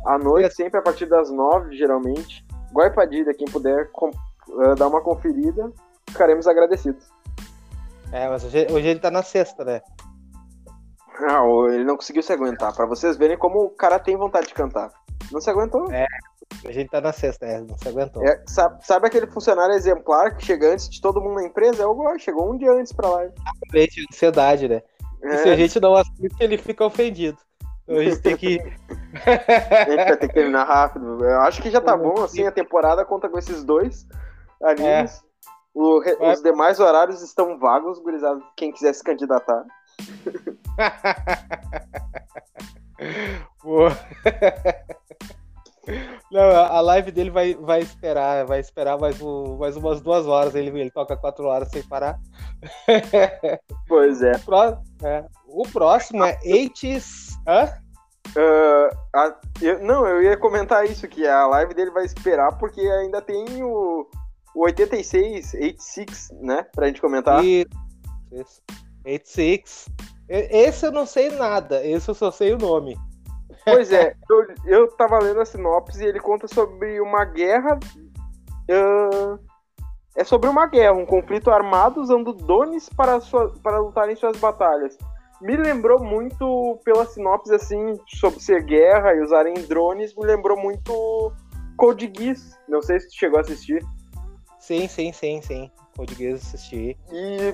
à 0.06 0.18
noite, 0.18 0.54
sempre 0.54 0.78
a 0.78 0.82
partir 0.82 1.06
das 1.06 1.30
nove, 1.30 1.76
geralmente. 1.76 2.44
Goi 2.72 2.90
Padilha, 2.90 3.34
quem 3.34 3.46
puder 3.46 3.90
uh, 4.00 4.74
dar 4.76 4.88
uma 4.88 5.00
conferida, 5.00 5.70
ficaremos 6.08 6.46
agradecidos. 6.46 7.10
É, 8.12 8.28
mas 8.28 8.44
hoje, 8.44 8.66
hoje 8.70 8.88
ele 8.88 9.00
tá 9.00 9.10
na 9.10 9.22
sexta, 9.22 9.64
né? 9.64 9.80
Não, 11.20 11.68
ele 11.68 11.84
não 11.84 11.96
conseguiu 11.96 12.22
se 12.22 12.32
aguentar. 12.32 12.74
Para 12.74 12.86
vocês 12.86 13.16
verem 13.16 13.36
como 13.36 13.64
o 13.64 13.70
cara 13.70 13.98
tem 13.98 14.16
vontade 14.16 14.48
de 14.48 14.54
cantar. 14.54 14.90
Não 15.30 15.40
se 15.40 15.50
aguentou. 15.50 15.90
É, 15.92 16.06
a 16.64 16.72
gente 16.72 16.90
tá 16.90 17.00
na 17.00 17.12
sexta, 17.12 17.46
é, 17.46 17.60
não 17.60 17.76
se 17.76 17.88
aguentou. 17.88 18.22
É, 18.24 18.42
sabe, 18.46 18.84
sabe, 18.86 19.06
aquele 19.06 19.26
funcionário 19.26 19.74
exemplar 19.74 20.36
que 20.36 20.44
chega 20.44 20.72
antes 20.72 20.88
de 20.88 21.00
todo 21.00 21.20
mundo 21.20 21.36
na 21.36 21.44
empresa? 21.44 21.82
É 21.82 21.86
o 21.86 21.94
Goi, 21.94 22.18
chegou 22.18 22.52
um 22.52 22.56
dia 22.56 22.72
antes 22.72 22.92
pra 22.92 23.08
lá. 23.08 23.24
Exatamente, 23.24 24.06
ansiedade, 24.10 24.68
né? 24.68 24.82
É. 25.22 25.34
E 25.34 25.38
se 25.38 25.48
a 25.48 25.56
gente 25.56 25.80
não 25.80 25.94
assiste, 25.94 26.36
ele 26.40 26.58
fica 26.58 26.84
ofendido. 26.84 27.38
Então 27.84 27.96
a 27.96 28.04
gente 28.04 28.20
tem 28.20 28.36
que. 28.36 28.58
a 29.26 29.90
gente 29.90 29.96
vai 29.96 30.16
ter 30.16 30.28
que 30.28 30.34
terminar 30.34 30.64
rápido. 30.64 31.24
Eu 31.24 31.40
acho 31.40 31.62
que 31.62 31.70
já 31.70 31.80
tá 31.80 31.96
bom, 31.96 32.22
assim, 32.22 32.46
a 32.46 32.52
temporada 32.52 33.04
conta 33.04 33.28
com 33.28 33.38
esses 33.38 33.64
dois 33.64 34.06
animes. 34.62 35.18
É. 35.18 35.32
O, 35.74 36.00
os 36.30 36.42
demais 36.42 36.78
horários 36.80 37.22
estão 37.22 37.58
vagos, 37.58 37.98
gurizada, 37.98 38.40
quem 38.56 38.72
quiser 38.72 38.92
se 38.92 39.02
candidatar. 39.02 39.64
Não, 46.30 46.40
a 46.40 46.80
live 46.80 47.10
dele 47.10 47.30
vai, 47.30 47.54
vai 47.54 47.80
esperar, 47.80 48.46
vai 48.46 48.60
esperar 48.60 48.98
mais, 48.98 49.20
um, 49.20 49.56
mais 49.58 49.76
umas 49.76 50.00
duas 50.00 50.26
horas. 50.26 50.54
Ele, 50.54 50.68
ele 50.80 50.90
toca 50.90 51.16
quatro 51.16 51.46
horas 51.46 51.68
sem 51.70 51.82
parar. 51.82 52.18
Pois 53.88 54.22
é. 54.22 54.36
O, 54.36 54.40
pró, 54.40 54.78
é. 55.02 55.24
o 55.46 55.62
próximo 55.64 56.24
é 56.24 56.38
Eights. 56.42 57.36
Hã? 57.46 57.68
Uh, 58.34 58.88
a, 59.14 59.36
eu, 59.60 59.82
não, 59.82 60.06
eu 60.06 60.22
ia 60.22 60.36
comentar 60.36 60.86
isso, 60.86 61.06
que 61.06 61.26
a 61.26 61.46
live 61.46 61.74
dele 61.74 61.90
vai 61.90 62.06
esperar, 62.06 62.56
porque 62.56 62.80
ainda 62.80 63.20
tem 63.20 63.62
o, 63.62 64.08
o 64.54 64.64
86, 64.64 65.52
86, 65.52 66.30
né? 66.40 66.64
Pra 66.74 66.86
gente 66.86 67.02
comentar. 67.02 67.44
Isso, 67.44 68.62
isso. 69.04 69.38
86. 69.48 69.88
Esse 70.28 70.86
eu 70.86 70.92
não 70.92 71.04
sei 71.04 71.30
nada, 71.30 71.84
esse 71.84 72.08
eu 72.08 72.14
só 72.14 72.30
sei 72.30 72.54
o 72.54 72.58
nome. 72.58 72.96
Pois 73.64 73.92
é, 73.92 74.16
eu, 74.30 74.46
eu 74.66 74.88
tava 74.92 75.18
lendo 75.18 75.40
a 75.40 75.44
sinopse 75.44 76.02
e 76.02 76.06
ele 76.06 76.18
conta 76.18 76.48
sobre 76.48 77.00
uma 77.00 77.24
guerra. 77.24 77.78
Uh, 78.70 79.38
é 80.16 80.24
sobre 80.24 80.48
uma 80.48 80.66
guerra, 80.66 80.92
um 80.92 81.06
conflito 81.06 81.50
armado 81.50 82.00
usando 82.00 82.32
drones 82.32 82.88
para, 82.88 83.20
sua, 83.20 83.52
para 83.62 83.78
lutar 83.78 84.08
em 84.10 84.16
suas 84.16 84.36
batalhas. 84.38 84.96
Me 85.40 85.56
lembrou 85.56 86.02
muito, 86.02 86.78
pela 86.84 87.04
sinopse, 87.04 87.52
assim, 87.54 87.98
sobre 88.06 88.40
ser 88.40 88.62
guerra 88.62 89.14
e 89.14 89.20
usarem 89.20 89.54
drones, 89.66 90.14
me 90.14 90.24
lembrou 90.24 90.56
muito 90.56 91.32
Code 91.76 92.12
Geass. 92.16 92.58
Não 92.68 92.80
sei 92.80 93.00
se 93.00 93.08
tu 93.08 93.16
chegou 93.16 93.38
a 93.38 93.40
assistir. 93.42 93.84
Sim, 94.60 94.86
sim, 94.86 95.12
sim, 95.12 95.42
sim. 95.42 95.70
Code 95.96 96.14
Geass 96.14 96.54
assisti. 96.54 96.96
E 97.10 97.52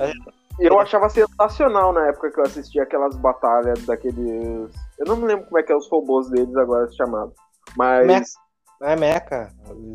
eu 0.58 0.78
achava 0.80 1.08
sensacional 1.08 1.92
na 1.92 2.08
época 2.08 2.30
que 2.30 2.40
eu 2.40 2.44
assisti 2.44 2.80
aquelas 2.80 3.16
batalhas 3.16 3.84
daqueles. 3.86 4.70
Eu 4.98 5.06
não 5.06 5.16
me 5.16 5.26
lembro 5.26 5.46
como 5.46 5.58
é 5.58 5.62
que 5.62 5.72
é 5.72 5.76
os 5.76 5.88
robôs 5.88 6.28
deles 6.30 6.54
agora 6.56 6.90
chamados. 6.92 7.34
Mas. 7.76 8.06
Mecha. 8.06 8.38
É 8.82 8.96
Mecha. 8.96 9.52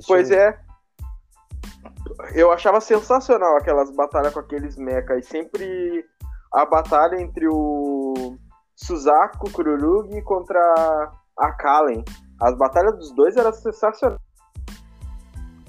Pois 0.07 0.31
é. 0.31 0.57
Eu 2.33 2.51
achava 2.51 2.79
sensacional 2.79 3.57
aquelas 3.57 3.91
batalhas 3.91 4.33
com 4.33 4.39
aqueles 4.39 4.77
mecha. 4.77 5.17
E 5.17 5.23
sempre 5.23 6.05
a 6.53 6.65
batalha 6.65 7.19
entre 7.19 7.47
o 7.47 8.37
Suzaku 8.75 9.51
Kurulugi 9.51 10.21
contra 10.21 10.59
a 11.37 11.51
Kalen. 11.53 12.03
As 12.41 12.57
batalhas 12.57 12.95
dos 12.97 13.13
dois 13.15 13.35
eram 13.35 13.51
sensacionais. 13.53 14.19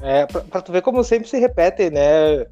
É, 0.01 0.27
pra, 0.27 0.41
pra, 0.43 0.61
tu 0.61 0.71
ver 0.71 0.83
como 0.83 1.03
sempre 1.03 1.29
se 1.29 1.39
repete, 1.39 1.89
né? 1.91 2.47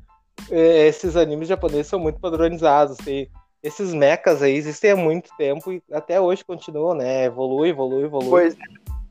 É, 0.51 0.87
esses 0.89 1.17
animes 1.17 1.49
japoneses 1.49 1.87
são 1.87 1.99
muito 1.99 2.21
padronizados. 2.21 2.97
Tem, 2.99 3.31
esses 3.63 3.95
mechas 3.95 4.43
aí 4.43 4.55
existem 4.55 4.91
há 4.91 4.97
muito 4.97 5.31
tempo 5.37 5.73
e 5.73 5.83
até 5.93 6.21
hoje 6.21 6.45
continuam, 6.45 6.95
né? 6.95 7.25
Evolui, 7.25 7.69
evolui, 7.69 8.05
evolui. 8.05 8.31
Pois 8.31 8.57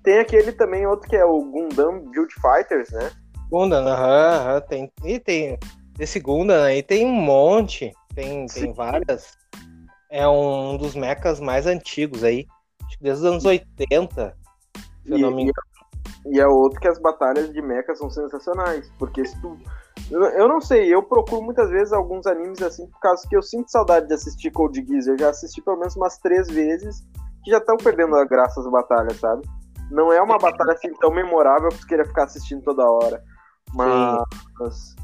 tem 0.04 0.20
aquele 0.20 0.52
também, 0.52 0.86
outro 0.88 1.08
que 1.08 1.16
é 1.16 1.24
o 1.24 1.42
Gundam 1.44 2.00
Build 2.10 2.34
Fighters, 2.34 2.90
né? 2.92 3.12
Gundam, 3.50 3.88
aham, 3.88 4.36
aham. 4.40 4.62
Tem, 4.62 4.92
e 5.04 5.20
tem 5.20 5.58
esse 6.00 6.20
Gundam 6.20 6.64
aí 6.64 6.82
tem 6.82 7.06
um 7.06 7.12
monte. 7.12 7.94
Tem, 8.14 8.46
tem 8.48 8.74
várias. 8.74 9.38
É 10.10 10.28
um 10.28 10.78
dos 10.78 10.96
mechas 10.96 11.40
mais 11.40 11.68
antigos 11.68 12.24
aí. 12.24 12.48
Acho 12.86 12.98
que 12.98 13.04
desde 13.04 13.24
os 13.24 13.32
anos 13.32 13.46
80. 13.46 14.36
Se 15.06 15.12
eu 15.12 15.20
não 15.20 15.32
me 15.32 15.44
engano. 15.44 15.72
E 16.26 16.40
é 16.40 16.48
outro 16.48 16.80
que 16.80 16.88
as 16.88 17.00
batalhas 17.00 17.52
de 17.54 17.62
mecha 17.62 17.96
são 17.96 18.10
sensacionais. 18.10 18.92
Porque 18.98 19.24
se 19.26 19.40
tu. 19.42 19.58
Eu 20.12 20.48
não 20.48 20.60
sei, 20.60 20.94
eu 20.94 21.02
procuro 21.02 21.42
muitas 21.42 21.70
vezes 21.70 21.94
alguns 21.94 22.28
animes 22.28 22.62
assim, 22.62 22.86
por 22.86 23.00
causa 23.00 23.26
que 23.28 23.36
eu 23.36 23.42
sinto 23.42 23.72
saudade 23.72 24.08
de 24.08 24.14
assistir 24.14 24.52
Code 24.52 24.86
Geass. 24.86 25.08
Eu 25.08 25.18
já 25.18 25.30
assisti 25.30 25.62
pelo 25.62 25.78
menos 25.78 25.96
umas 25.96 26.18
três 26.18 26.50
vezes, 26.50 27.02
que 27.44 27.52
já 27.52 27.60
estão 27.60 27.78
perdendo 27.78 28.16
a 28.18 28.26
graça 28.26 28.62
das 28.62 28.70
batalhas, 28.70 29.18
sabe? 29.18 29.48
Não 29.90 30.12
é 30.12 30.22
uma 30.22 30.38
batalha 30.38 30.74
assim 30.74 30.94
tão 30.96 31.12
memorável 31.12 31.70
pra 31.70 31.88
querer 31.88 32.08
ficar 32.08 32.26
assistindo 32.26 32.62
toda 32.62 32.90
hora. 32.90 33.24
Mas. 33.74 34.20
Sim. 34.72 35.02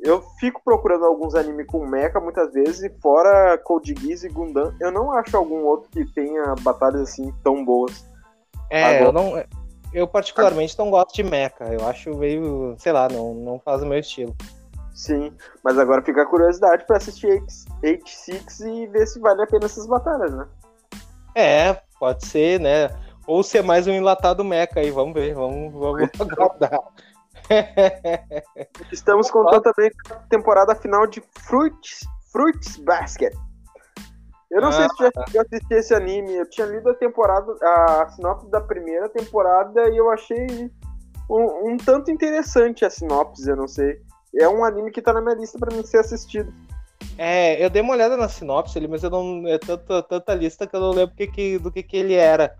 Eu 0.00 0.20
fico 0.38 0.60
procurando 0.62 1.04
alguns 1.06 1.34
animes 1.34 1.66
com 1.66 1.86
mecha 1.86 2.20
muitas 2.20 2.52
vezes, 2.52 2.82
e 2.82 2.90
fora 3.00 3.56
Code 3.58 3.94
Geass 3.98 4.22
e 4.22 4.28
Gundam, 4.28 4.74
eu 4.78 4.92
não 4.92 5.10
acho 5.12 5.36
algum 5.36 5.64
outro 5.64 5.88
que 5.90 6.04
tenha 6.12 6.54
batalhas 6.60 7.00
assim 7.02 7.32
tão 7.42 7.64
boas. 7.64 8.06
É, 8.70 8.98
Agora... 8.98 9.04
eu 9.04 9.12
não. 9.12 9.63
Eu 9.94 10.08
particularmente 10.08 10.76
não 10.76 10.90
gosto 10.90 11.14
de 11.14 11.22
mecha. 11.22 11.64
Eu 11.70 11.86
acho 11.86 12.16
meio, 12.16 12.74
sei 12.78 12.90
lá, 12.90 13.08
não, 13.08 13.32
não 13.32 13.60
faz 13.60 13.80
o 13.80 13.86
meu 13.86 14.00
estilo. 14.00 14.34
Sim, 14.92 15.32
mas 15.62 15.78
agora 15.78 16.02
fica 16.02 16.22
a 16.22 16.26
curiosidade 16.26 16.84
para 16.84 16.96
assistir 16.96 17.40
H6 17.82 18.66
e 18.66 18.86
ver 18.88 19.06
se 19.06 19.20
vale 19.20 19.42
a 19.42 19.46
pena 19.46 19.66
essas 19.66 19.86
batalhas, 19.86 20.34
né? 20.34 20.46
É, 21.34 21.80
pode 21.98 22.26
ser, 22.26 22.58
né? 22.60 22.90
Ou 23.26 23.42
ser 23.42 23.62
mais 23.62 23.86
um 23.86 23.92
enlatado 23.92 24.44
mecha 24.44 24.80
aí, 24.80 24.90
vamos 24.90 25.14
ver, 25.14 25.34
vamos, 25.34 25.72
vamos 25.72 26.10
aguardar. 26.20 26.80
Estamos 28.92 29.30
contando 29.30 29.62
também 29.62 29.90
com 29.90 30.14
a 30.14 30.16
temporada 30.28 30.74
final 30.74 31.06
de 31.06 31.22
Fruits, 31.40 32.00
Fruits 32.32 32.76
Basket. 32.78 33.34
Eu 34.54 34.60
não 34.60 34.68
ah, 34.68 34.72
sei 34.72 34.88
se 34.88 34.96
já 35.02 35.10
tá. 35.10 35.24
assisti 35.24 35.74
esse 35.74 35.92
anime. 35.92 36.32
Eu 36.36 36.48
tinha 36.48 36.64
lido 36.68 36.88
a 36.88 36.94
temporada, 36.94 37.52
a 37.60 38.08
sinopse 38.10 38.48
da 38.48 38.60
primeira 38.60 39.08
temporada 39.08 39.90
e 39.90 39.96
eu 39.96 40.08
achei 40.12 40.70
um, 41.28 41.72
um 41.72 41.76
tanto 41.76 42.08
interessante 42.08 42.84
a 42.84 42.90
sinopse, 42.90 43.50
eu 43.50 43.56
não 43.56 43.66
sei. 43.66 44.00
É 44.32 44.48
um 44.48 44.64
anime 44.64 44.92
que 44.92 45.02
tá 45.02 45.12
na 45.12 45.20
minha 45.20 45.34
lista 45.34 45.58
para 45.58 45.74
mim 45.74 45.84
ser 45.84 45.98
assistido. 45.98 46.54
É, 47.18 47.64
eu 47.64 47.68
dei 47.68 47.82
uma 47.82 47.94
olhada 47.94 48.16
na 48.16 48.28
sinopse 48.28 48.78
ali, 48.78 48.86
mas 48.86 49.02
eu 49.02 49.10
não. 49.10 49.42
É 49.48 49.58
tanta, 49.58 50.00
tanta 50.04 50.34
lista 50.34 50.68
que 50.68 50.76
eu 50.76 50.80
não 50.80 50.90
lembro 50.90 51.16
que, 51.16 51.26
que, 51.26 51.58
do 51.58 51.72
que, 51.72 51.82
que 51.82 51.96
ele 51.96 52.14
era. 52.14 52.54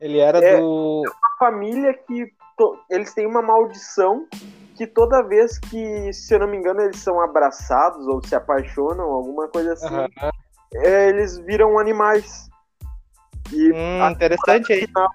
Ele 0.00 0.18
era 0.18 0.38
é, 0.38 0.58
do. 0.58 1.02
É 1.04 1.10
uma 1.10 1.38
família 1.40 1.92
que 2.06 2.26
to, 2.56 2.78
eles 2.88 3.12
têm 3.14 3.26
uma 3.26 3.42
maldição 3.42 4.28
que 4.76 4.86
toda 4.86 5.22
vez 5.22 5.58
que, 5.58 6.12
se 6.12 6.34
eu 6.34 6.38
não 6.38 6.46
me 6.46 6.56
engano, 6.56 6.82
eles 6.82 7.00
são 7.00 7.20
abraçados 7.20 8.06
ou 8.06 8.24
se 8.24 8.34
apaixonam, 8.34 9.10
alguma 9.10 9.48
coisa 9.48 9.72
assim, 9.72 9.92
uhum. 9.92 10.30
É, 10.74 11.08
eles 11.08 11.38
viram 11.38 11.78
animais. 11.78 12.48
E 13.52 13.72
hum, 13.72 14.10
interessante 14.10 14.72
aí. 14.72 14.86
Final, 14.86 15.08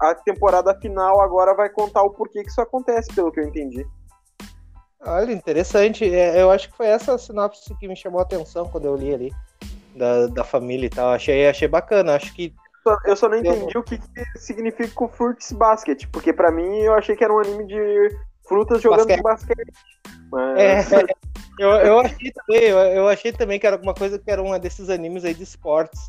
a 0.00 0.14
temporada 0.14 0.74
final 0.80 1.20
agora 1.20 1.54
vai 1.54 1.68
contar 1.68 2.02
o 2.02 2.10
porquê 2.10 2.42
que 2.42 2.50
isso 2.50 2.60
acontece, 2.60 3.14
pelo 3.14 3.30
que 3.30 3.40
eu 3.40 3.44
entendi. 3.44 3.86
Olha, 5.06 5.32
interessante. 5.32 6.04
É, 6.12 6.40
eu 6.40 6.50
acho 6.50 6.70
que 6.70 6.76
foi 6.76 6.86
essa 6.86 7.16
sinopse 7.18 7.74
que 7.78 7.86
me 7.86 7.94
chamou 7.94 8.20
a 8.20 8.22
atenção 8.22 8.68
quando 8.68 8.86
eu 8.86 8.96
li 8.96 9.14
ali. 9.14 9.32
Da, 9.94 10.26
da 10.26 10.42
família 10.42 10.86
e 10.86 10.90
tal. 10.90 11.10
Achei, 11.10 11.46
achei 11.48 11.68
bacana. 11.68 12.16
Acho 12.16 12.34
que 12.34 12.52
eu 13.06 13.16
só 13.16 13.28
não 13.28 13.38
entendi 13.38 13.78
o 13.78 13.82
que, 13.82 13.96
que 13.98 14.38
significa 14.38 15.04
o 15.04 15.08
Fruits 15.08 15.52
Basket, 15.52 16.06
porque 16.12 16.32
para 16.32 16.50
mim 16.50 16.80
eu 16.80 16.92
achei 16.92 17.16
que 17.16 17.24
era 17.24 17.32
um 17.32 17.38
anime 17.38 17.66
de 17.66 18.18
frutas 18.46 18.82
jogando 18.82 19.06
basquete. 19.06 19.22
basquete. 19.22 19.72
Mas... 20.30 20.92
É, 20.92 21.06
eu, 21.58 21.70
eu, 21.70 21.98
achei 22.00 22.32
também, 22.32 22.62
eu, 22.62 22.78
eu, 22.78 23.08
achei 23.08 23.32
também 23.32 23.60
que 23.60 23.66
era 23.66 23.76
alguma 23.76 23.94
coisa 23.94 24.18
que 24.18 24.30
era 24.30 24.42
um 24.42 24.58
desses 24.58 24.88
animes 24.88 25.24
aí 25.24 25.34
de 25.34 25.42
esportes. 25.42 26.00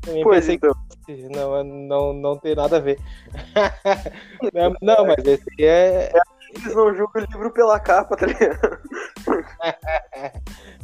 Também 0.00 0.22
pois 0.22 0.40
pensei 0.40 0.54
então. 0.54 0.74
que 1.06 1.28
não, 1.28 1.62
não, 1.64 2.12
não 2.12 2.36
tem 2.38 2.54
nada 2.54 2.78
a 2.78 2.80
ver. 2.80 2.98
não, 4.52 4.74
não, 4.80 5.06
mas 5.06 5.24
esse 5.24 5.44
é. 5.62 6.10
é 6.14 6.20
eles 6.54 6.74
não 6.74 6.94
julgam 6.94 7.22
o 7.22 7.26
livro 7.26 7.50
pela 7.52 7.78
capa, 7.78 8.16
tá 8.16 8.26
ligado? 8.26 8.78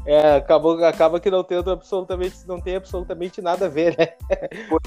É, 0.08 0.36
acabou, 0.36 0.84
acaba 0.84 1.18
que 1.18 1.28
não 1.28 1.42
tem 1.42 1.58
absolutamente, 1.58 2.46
não 2.46 2.60
tem 2.60 2.76
absolutamente 2.76 3.42
nada 3.42 3.66
a 3.66 3.68
ver, 3.68 3.98
né? 3.98 4.06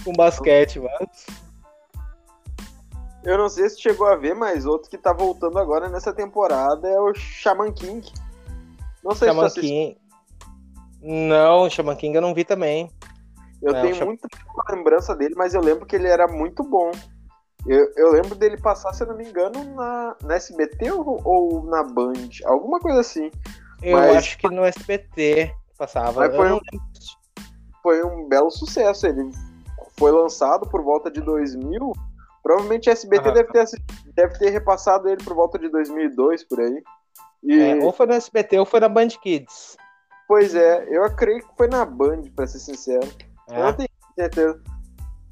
Com 0.06 0.14
basquete, 0.14 0.80
mas. 0.80 1.26
Eu 3.26 3.38
não 3.38 3.50
sei 3.50 3.70
se 3.70 3.82
chegou 3.82 4.08
a 4.08 4.16
ver, 4.16 4.34
mas 4.34 4.66
outro 4.66 4.90
que 4.90 4.98
tá 4.98 5.12
voltando 5.12 5.60
agora 5.60 5.90
nessa 5.90 6.14
temporada 6.14 6.88
é 6.88 6.98
o 6.98 7.14
Shaman 7.14 7.74
King. 7.74 8.10
Não 9.04 9.16
sei 9.16 9.30
Shaman 9.30 9.50
se 9.50 9.62
King. 9.62 9.98
Não, 11.02 11.64
o 11.64 11.70
Shaman 11.70 11.96
King 11.96 12.16
eu 12.16 12.22
não 12.22 12.34
vi 12.34 12.44
também. 12.44 12.92
Eu 13.62 13.74
não, 13.74 13.82
tenho 13.82 13.96
Shaman... 13.96 14.08
muita 14.08 14.28
lembrança 14.70 15.16
dele, 15.16 15.36
mas 15.38 15.54
eu 15.54 15.62
lembro 15.62 15.86
que 15.86 15.96
ele 15.96 16.08
era 16.08 16.28
muito 16.28 16.64
bom. 16.64 16.92
Eu, 17.66 17.92
eu 17.98 18.12
lembro 18.12 18.36
dele 18.36 18.58
passar, 18.58 18.94
se 18.94 19.04
eu 19.04 19.08
não 19.08 19.18
me 19.18 19.28
engano, 19.28 19.64
na, 19.76 20.16
na 20.24 20.36
SBT 20.36 20.92
ou, 20.92 21.22
ou 21.24 21.64
na 21.66 21.84
Band, 21.84 22.30
alguma 22.46 22.80
coisa 22.80 23.02
assim. 23.02 23.30
Eu 23.82 23.98
mas, 23.98 24.18
acho 24.18 24.38
que 24.38 24.50
no 24.50 24.64
SBT 24.64 25.54
passava. 25.78 26.22
Mas 26.22 26.36
foi, 26.36 26.52
um, 26.52 26.60
foi 27.82 28.04
um 28.04 28.28
belo 28.28 28.50
sucesso. 28.50 29.08
Ele 29.08 29.30
foi 29.98 30.12
lançado 30.12 30.68
por 30.70 30.82
volta 30.84 31.10
de 31.12 31.22
2000. 31.22 31.94
Provavelmente 32.42 32.90
a 32.90 32.94
SBT 32.94 33.32
deve, 33.32 33.52
ter, 33.52 33.66
deve 34.16 34.40
ter 34.40 34.50
repassado 34.50 35.10
ele 35.10 35.24
por 35.24 35.34
volta 35.34 35.60
de 35.60 35.70
2002, 35.70 36.44
por 36.46 36.60
aí. 36.62 36.82
E... 37.44 37.60
É, 37.60 37.76
ou 37.76 37.92
foi 37.92 38.06
no 38.06 38.14
SBT 38.14 38.60
ou 38.60 38.66
foi 38.66 38.80
na 38.80 38.90
Band 38.90 39.10
Kids. 39.22 39.78
Pois 40.28 40.54
é, 40.54 40.86
eu 40.90 41.04
creio 41.16 41.40
que 41.40 41.56
foi 41.58 41.68
na 41.68 41.86
Band, 41.86 42.24
pra 42.36 42.46
ser 42.46 42.60
sincero. 42.60 43.08
É. 43.50 43.60
Eu 43.60 43.64
não 43.66 43.74
tenho 43.74 43.90
certeza. 44.16 44.62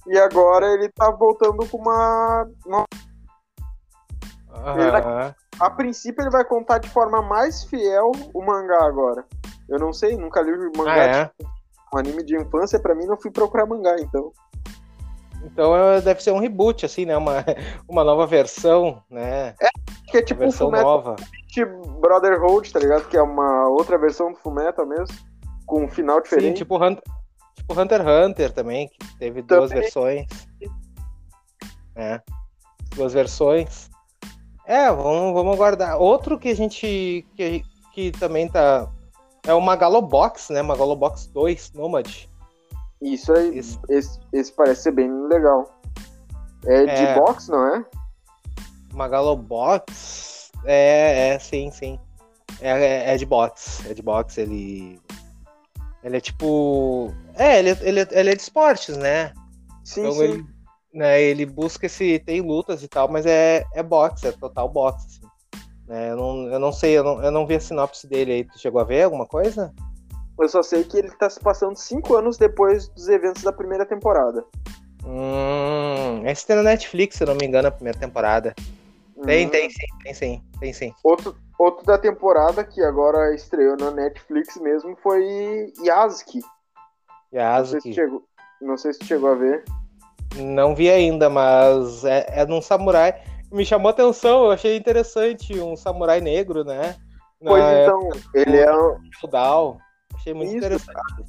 E 0.08 0.18
agora 0.18 0.66
ele 0.74 0.90
tá 0.90 1.12
voltando 1.12 1.68
com 1.68 1.78
uma. 1.78 2.50
uma... 2.66 2.86
Uhum. 4.50 4.92
Vai... 4.92 5.36
A 5.60 5.70
princípio 5.70 6.24
ele 6.24 6.32
vai 6.32 6.46
contar 6.46 6.78
de 6.78 6.90
forma 6.90 7.22
mais 7.22 7.64
fiel 7.64 8.12
o 8.34 8.46
mangá 8.46 8.86
agora. 8.86 9.26
Eu 9.68 9.80
não 9.80 9.92
sei, 9.92 10.16
nunca 10.16 10.42
li 10.42 10.52
o 10.52 10.72
mangá. 10.78 10.94
Ah, 10.94 11.06
é? 11.06 11.32
um 11.94 11.98
anime 11.98 12.24
de 12.24 12.36
infância, 12.36 12.80
pra 12.80 12.96
mim 12.96 13.06
não 13.06 13.18
fui 13.18 13.32
procurar 13.32 13.66
mangá, 13.66 13.96
então. 14.00 14.32
Então 15.44 15.76
é, 15.76 16.02
deve 16.02 16.22
ser 16.22 16.32
um 16.32 16.40
reboot, 16.40 16.86
assim, 16.86 17.06
né? 17.06 17.16
Uma, 17.18 17.44
uma 17.88 18.04
nova 18.04 18.26
versão, 18.26 19.02
né? 19.10 19.56
É, 19.62 19.70
que 20.10 20.18
é 20.18 20.22
tipo 20.22 20.42
uma 20.42 20.48
versão 20.48 20.68
um 20.68 20.72
nova. 20.72 21.16
Brotherhood, 22.00 22.72
tá 22.72 22.80
ligado? 22.80 23.08
Que 23.08 23.18
é 23.18 23.22
uma 23.22 23.68
outra 23.70 23.98
versão 23.98 24.32
do 24.32 24.38
Fullmetal 24.38 24.86
mesmo, 24.86 25.16
com 25.66 25.86
um 25.86 25.90
final 25.90 26.22
diferente. 26.22 26.50
Sim, 26.50 26.54
tipo 26.54 26.76
Hunter, 26.76 27.04
tipo 27.56 27.80
Hunter 27.80 28.02
x 28.02 28.28
Hunter 28.30 28.52
também, 28.52 28.88
que 28.90 29.18
teve 29.18 29.42
também. 29.42 29.60
duas 29.60 29.72
versões. 29.72 30.28
É, 31.96 32.22
duas 32.96 33.14
versões. 33.14 33.90
É, 34.66 34.92
vamos, 34.92 35.34
vamos 35.34 35.56
aguardar. 35.56 35.98
Outro 35.98 36.38
que 36.38 36.50
a 36.50 36.56
gente. 36.56 37.26
que, 37.36 37.64
que 37.94 38.12
também 38.12 38.50
tá. 38.50 38.88
É 39.46 39.54
o 39.54 39.62
Magalobox, 39.62 40.50
né? 40.50 40.62
Magalobox 40.62 41.28
2, 41.28 41.72
Nomad. 41.74 42.28
Isso 43.02 43.32
aí, 43.34 43.58
esse, 43.58 43.80
esse, 43.90 44.20
esse 44.34 44.52
parece 44.52 44.84
ser 44.84 44.92
bem 44.92 45.12
legal. 45.28 45.72
É 46.66 46.86
de 46.86 46.92
é... 46.92 47.16
box, 47.16 47.48
não 47.50 47.76
é? 47.76 47.86
Magalobox? 48.94 50.52
É, 50.66 51.30
é, 51.30 51.40
sim, 51.40 51.70
sim. 51.72 52.00
É, 52.60 52.72
é, 52.72 53.14
é, 53.14 53.18
de 53.18 53.26
box. 53.26 53.86
É 53.90 53.94
de 53.94 54.02
box, 54.02 54.38
ele. 54.38 55.00
Ele 56.04 56.18
é 56.18 56.22
tipo. 56.22 57.14
É, 57.36 57.60
ele, 57.60 57.70
ele, 57.82 58.08
ele 58.12 58.30
é 58.32 58.36
de 58.36 58.42
esportes, 58.42 58.98
né? 58.98 59.34
Sim, 59.84 60.02
então 60.02 60.14
sim. 60.14 60.24
Ele, 60.24 60.46
né, 60.94 61.22
ele 61.22 61.46
busca 61.46 61.86
esse. 61.86 62.20
Tem 62.20 62.42
lutas 62.42 62.82
e 62.82 62.88
tal, 62.88 63.08
mas 63.08 63.26
é, 63.26 63.64
é 63.74 63.84
boxe, 63.84 64.28
é 64.28 64.32
total 64.32 64.68
boxe, 64.68 65.06
assim. 65.06 65.28
É, 65.90 66.12
eu, 66.12 66.18
não, 66.18 66.48
eu 66.50 66.60
não 66.60 66.72
sei, 66.72 66.98
eu 66.98 67.04
não, 67.04 67.24
eu 67.24 67.32
não 67.32 67.46
vi 67.46 67.56
a 67.56 67.60
sinopse 67.60 68.08
dele 68.08 68.32
aí. 68.32 68.44
Tu 68.44 68.60
chegou 68.60 68.82
a 68.82 68.84
ver 68.84 69.04
alguma 69.04 69.26
coisa? 69.26 69.74
Eu 70.40 70.50
só 70.50 70.62
sei 70.62 70.84
que 70.84 70.98
ele 70.98 71.10
tá 71.12 71.30
se 71.30 71.40
passando 71.40 71.76
cinco 71.76 72.16
anos 72.16 72.38
depois 72.38 72.88
dos 72.90 73.08
eventos 73.10 73.44
da 73.44 73.52
primeira 73.52 73.86
temporada. 73.86 74.46
Hum, 75.06 76.26
esse 76.26 76.46
tem 76.46 76.56
na 76.56 76.64
Netflix, 76.64 77.16
se 77.16 77.24
eu 77.24 77.28
não 77.28 77.36
me 77.36 77.46
engano, 77.46 77.68
a 77.68 77.72
primeira 77.72 77.98
temporada. 77.98 78.54
Tem, 79.26 79.48
hum. 79.48 79.50
tem 79.50 79.70
sim, 79.70 79.88
tem 80.04 80.14
sim, 80.14 80.44
tem 80.60 80.74
sim. 80.74 80.94
Outro, 81.04 81.36
outro 81.58 81.86
da 81.86 81.98
temporada 81.98 82.64
que 82.64 82.82
agora 82.84 83.34
estreou 83.34 83.76
na 83.78 83.90
Netflix 83.90 84.58
mesmo 84.58 84.96
foi 85.02 85.74
Yasuki. 85.84 86.42
Yasuki. 87.34 87.76
Não 87.76 87.82
sei 87.82 87.82
se 87.82 87.94
chegou, 87.94 88.24
não 88.62 88.78
sei 88.78 88.94
se 88.94 89.06
chegou 89.06 89.30
a 89.32 89.36
ver. 89.36 89.64
Não 90.36 90.76
vi 90.76 90.90
ainda, 90.90 91.30
mas 91.30 92.06
é, 92.06 92.26
é 92.30 92.46
num 92.46 92.62
samurai 92.62 93.16
me 93.52 93.66
chamou 93.66 93.88
a 93.88 93.92
atenção, 93.92 94.46
eu 94.46 94.52
achei 94.52 94.76
interessante 94.76 95.58
um 95.60 95.76
samurai 95.76 96.20
negro, 96.20 96.64
né? 96.64 96.96
Pois 97.40 97.64
Na 97.64 97.82
então, 97.82 98.10
ele 98.34 98.58
é 98.58 98.76
um. 98.76 99.00
Feudal. 99.20 99.78
Achei 100.18 100.34
muito 100.34 100.50
Isso, 100.50 100.58
interessante. 100.58 101.26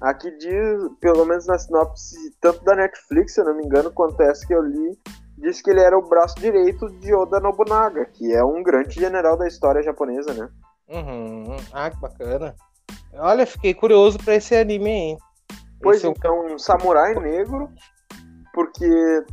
Aqui 0.00 0.30
diz, 0.36 0.90
pelo 1.00 1.24
menos 1.24 1.46
na 1.46 1.58
sinopse, 1.58 2.16
tanto 2.40 2.62
da 2.64 2.76
Netflix, 2.76 3.34
se 3.34 3.40
eu 3.40 3.46
não 3.46 3.56
me 3.56 3.64
engano, 3.64 3.90
quanto 3.90 4.20
essa 4.22 4.46
que 4.46 4.54
eu 4.54 4.62
li, 4.62 4.98
diz 5.38 5.62
que 5.62 5.70
ele 5.70 5.80
era 5.80 5.98
o 5.98 6.06
braço 6.06 6.36
direito 6.36 6.88
de 7.00 7.14
Oda 7.14 7.40
Nobunaga, 7.40 8.04
que 8.04 8.32
é 8.32 8.44
um 8.44 8.62
grande 8.62 9.00
general 9.00 9.36
da 9.36 9.46
história 9.48 9.82
japonesa, 9.82 10.34
né? 10.34 10.48
Uhum. 10.88 11.56
Ah, 11.72 11.90
que 11.90 11.98
bacana. 11.98 12.54
Olha, 13.14 13.46
fiquei 13.46 13.72
curioso 13.72 14.18
pra 14.18 14.34
esse 14.34 14.54
anime 14.54 14.90
aí. 14.90 15.16
Pois 15.80 15.98
esse 15.98 16.06
então, 16.06 16.48
é 16.48 16.54
um 16.54 16.58
samurai 16.58 17.14
negro, 17.14 17.70
porque 18.52 19.24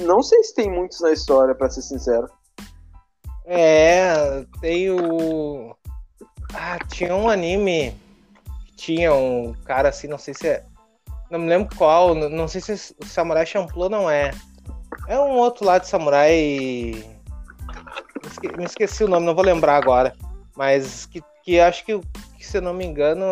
não 0.00 0.22
sei 0.22 0.42
se 0.42 0.54
tem 0.54 0.70
muitos 0.70 1.00
na 1.00 1.12
história, 1.12 1.54
para 1.54 1.70
ser 1.70 1.82
sincero. 1.82 2.26
É, 3.44 4.44
tem 4.60 4.90
o. 4.90 5.74
Ah, 6.54 6.78
tinha 6.88 7.14
um 7.14 7.28
anime 7.28 7.96
que 8.66 8.72
tinha 8.76 9.14
um 9.14 9.54
cara 9.64 9.88
assim, 9.88 10.08
não 10.08 10.18
sei 10.18 10.34
se 10.34 10.48
é. 10.48 10.64
Não 11.30 11.38
me 11.38 11.48
lembro 11.48 11.74
qual, 11.76 12.14
não 12.14 12.46
sei 12.46 12.60
se 12.60 12.94
o 13.00 13.06
Samurai 13.06 13.46
Champloo 13.46 13.88
não 13.88 14.10
é. 14.10 14.32
É 15.08 15.18
um 15.18 15.36
outro 15.36 15.64
lado 15.64 15.82
de 15.82 15.88
Samurai. 15.88 17.04
Me 18.56 18.64
esqueci 18.64 19.04
o 19.04 19.08
nome, 19.08 19.26
não 19.26 19.34
vou 19.34 19.44
lembrar 19.44 19.76
agora. 19.76 20.14
Mas 20.54 21.06
que, 21.06 21.22
que 21.42 21.58
acho 21.58 21.84
que, 21.84 21.98
que, 22.36 22.46
se 22.46 22.58
eu 22.58 22.62
não 22.62 22.74
me 22.74 22.84
engano, 22.84 23.24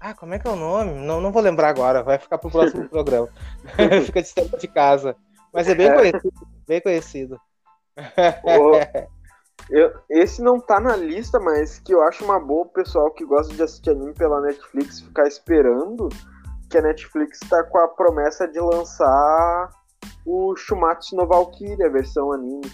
ah, 0.00 0.14
como 0.14 0.34
é 0.34 0.38
que 0.38 0.46
é 0.46 0.50
o 0.50 0.56
nome? 0.56 0.92
Não, 0.92 1.20
não 1.20 1.32
vou 1.32 1.42
lembrar 1.42 1.68
agora, 1.68 2.02
vai 2.02 2.18
ficar 2.18 2.38
pro 2.38 2.50
próximo 2.50 2.86
programa. 2.90 3.28
Fica 4.06 4.22
de 4.22 4.34
tempo 4.34 4.56
de 4.56 4.68
casa. 4.68 5.16
Mas 5.52 5.68
é 5.68 5.74
bem 5.74 5.88
é. 5.88 5.94
conhecido, 5.94 6.48
bem 6.66 6.80
conhecido. 6.80 7.40
Eu, 9.70 9.92
esse 10.10 10.42
não 10.42 10.60
tá 10.60 10.80
na 10.80 10.96
lista, 10.96 11.38
mas 11.38 11.78
que 11.78 11.92
eu 11.94 12.02
acho 12.02 12.24
uma 12.24 12.38
boa 12.38 12.64
o 12.64 12.68
pessoal 12.68 13.10
que 13.10 13.24
gosta 13.24 13.54
de 13.54 13.62
assistir 13.62 13.90
anime 13.90 14.12
pela 14.14 14.40
Netflix 14.40 15.00
ficar 15.00 15.26
esperando, 15.26 16.08
que 16.70 16.78
a 16.78 16.82
Netflix 16.82 17.38
tá 17.48 17.62
com 17.64 17.78
a 17.78 17.88
promessa 17.88 18.46
de 18.48 18.60
lançar 18.60 19.70
o 20.26 20.54
Shumatsu 20.56 21.16
no 21.16 21.26
Valkyrie, 21.26 21.84
a 21.84 21.88
versão 21.88 22.32
anime. 22.32 22.70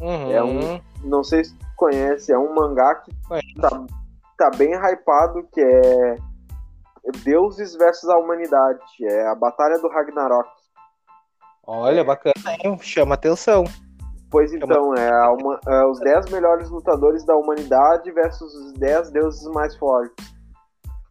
Uhum. 0.00 0.30
É 0.30 0.42
um, 0.42 0.80
não 1.04 1.22
sei 1.22 1.44
se 1.44 1.54
tu 1.54 1.66
conhece, 1.76 2.32
é 2.32 2.38
um 2.38 2.54
mangá 2.54 2.94
que 2.96 3.12
tá, 3.60 3.86
tá 4.38 4.50
bem 4.50 4.72
hypado, 4.74 5.46
que 5.52 5.60
é 5.60 6.16
Deuses 7.24 7.74
versus 7.74 8.08
a 8.08 8.16
Humanidade. 8.16 8.82
É 9.02 9.28
a 9.28 9.34
Batalha 9.34 9.78
do 9.78 9.88
Ragnarok. 9.88 10.48
Olha, 11.66 12.02
bacana, 12.04 12.34
hein? 12.64 12.78
Chama 12.80 13.14
atenção. 13.14 13.64
Pois 14.30 14.52
então, 14.52 14.94
é, 14.94 15.10
uma, 15.28 15.58
é, 15.66 15.84
os 15.86 15.98
10 16.00 16.30
melhores 16.30 16.70
lutadores 16.70 17.24
da 17.24 17.34
humanidade 17.36 18.10
versus 18.12 18.54
os 18.54 18.72
10 18.74 19.10
deuses 19.10 19.46
mais 19.48 19.74
fortes. 19.76 20.32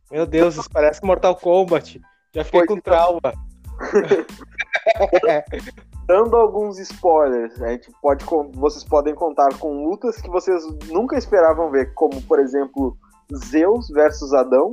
Meu 0.10 0.26
Deus, 0.26 0.56
isso 0.56 0.70
parece 0.72 1.04
Mortal 1.04 1.36
Kombat. 1.36 2.02
Já 2.34 2.44
fiquei 2.44 2.62
pois 2.62 2.68
com 2.68 2.78
então. 2.78 2.94
trauma. 2.94 3.34
Dando 6.08 6.38
alguns 6.38 6.80
spoilers, 6.80 7.62
a 7.62 7.70
gente 7.70 7.92
pode, 8.02 8.26
vocês 8.54 8.84
podem 8.84 9.14
contar 9.14 9.56
com 9.60 9.86
lutas 9.86 10.20
que 10.20 10.30
vocês 10.30 10.66
nunca 10.88 11.16
esperavam 11.18 11.70
ver, 11.70 11.94
como 11.94 12.20
por 12.24 12.40
exemplo 12.40 12.98
Zeus 13.32 13.88
versus 13.90 14.34
Adão, 14.34 14.72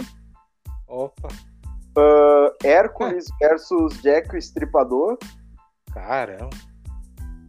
Opa. 0.89 1.29
Uh, 1.99 2.53
Hércules 2.63 3.27
versus 3.41 4.01
Jack 4.03 4.35
o 4.35 4.39
Estripador. 4.39 5.19
Caramba. 5.93 6.51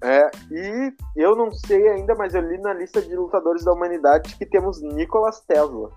É, 0.03 0.29
e 0.51 0.93
eu 1.15 1.36
não 1.36 1.51
sei 1.51 1.88
ainda, 1.89 2.13
mas 2.15 2.36
eu 2.36 2.41
li 2.41 2.57
na 2.60 2.73
lista 2.73 3.01
de 3.01 3.15
lutadores 3.15 3.63
da 3.63 3.73
humanidade 3.73 4.36
que 4.36 4.45
temos 4.45 4.81
Nicolas 4.81 5.39
Tesla. 5.41 5.91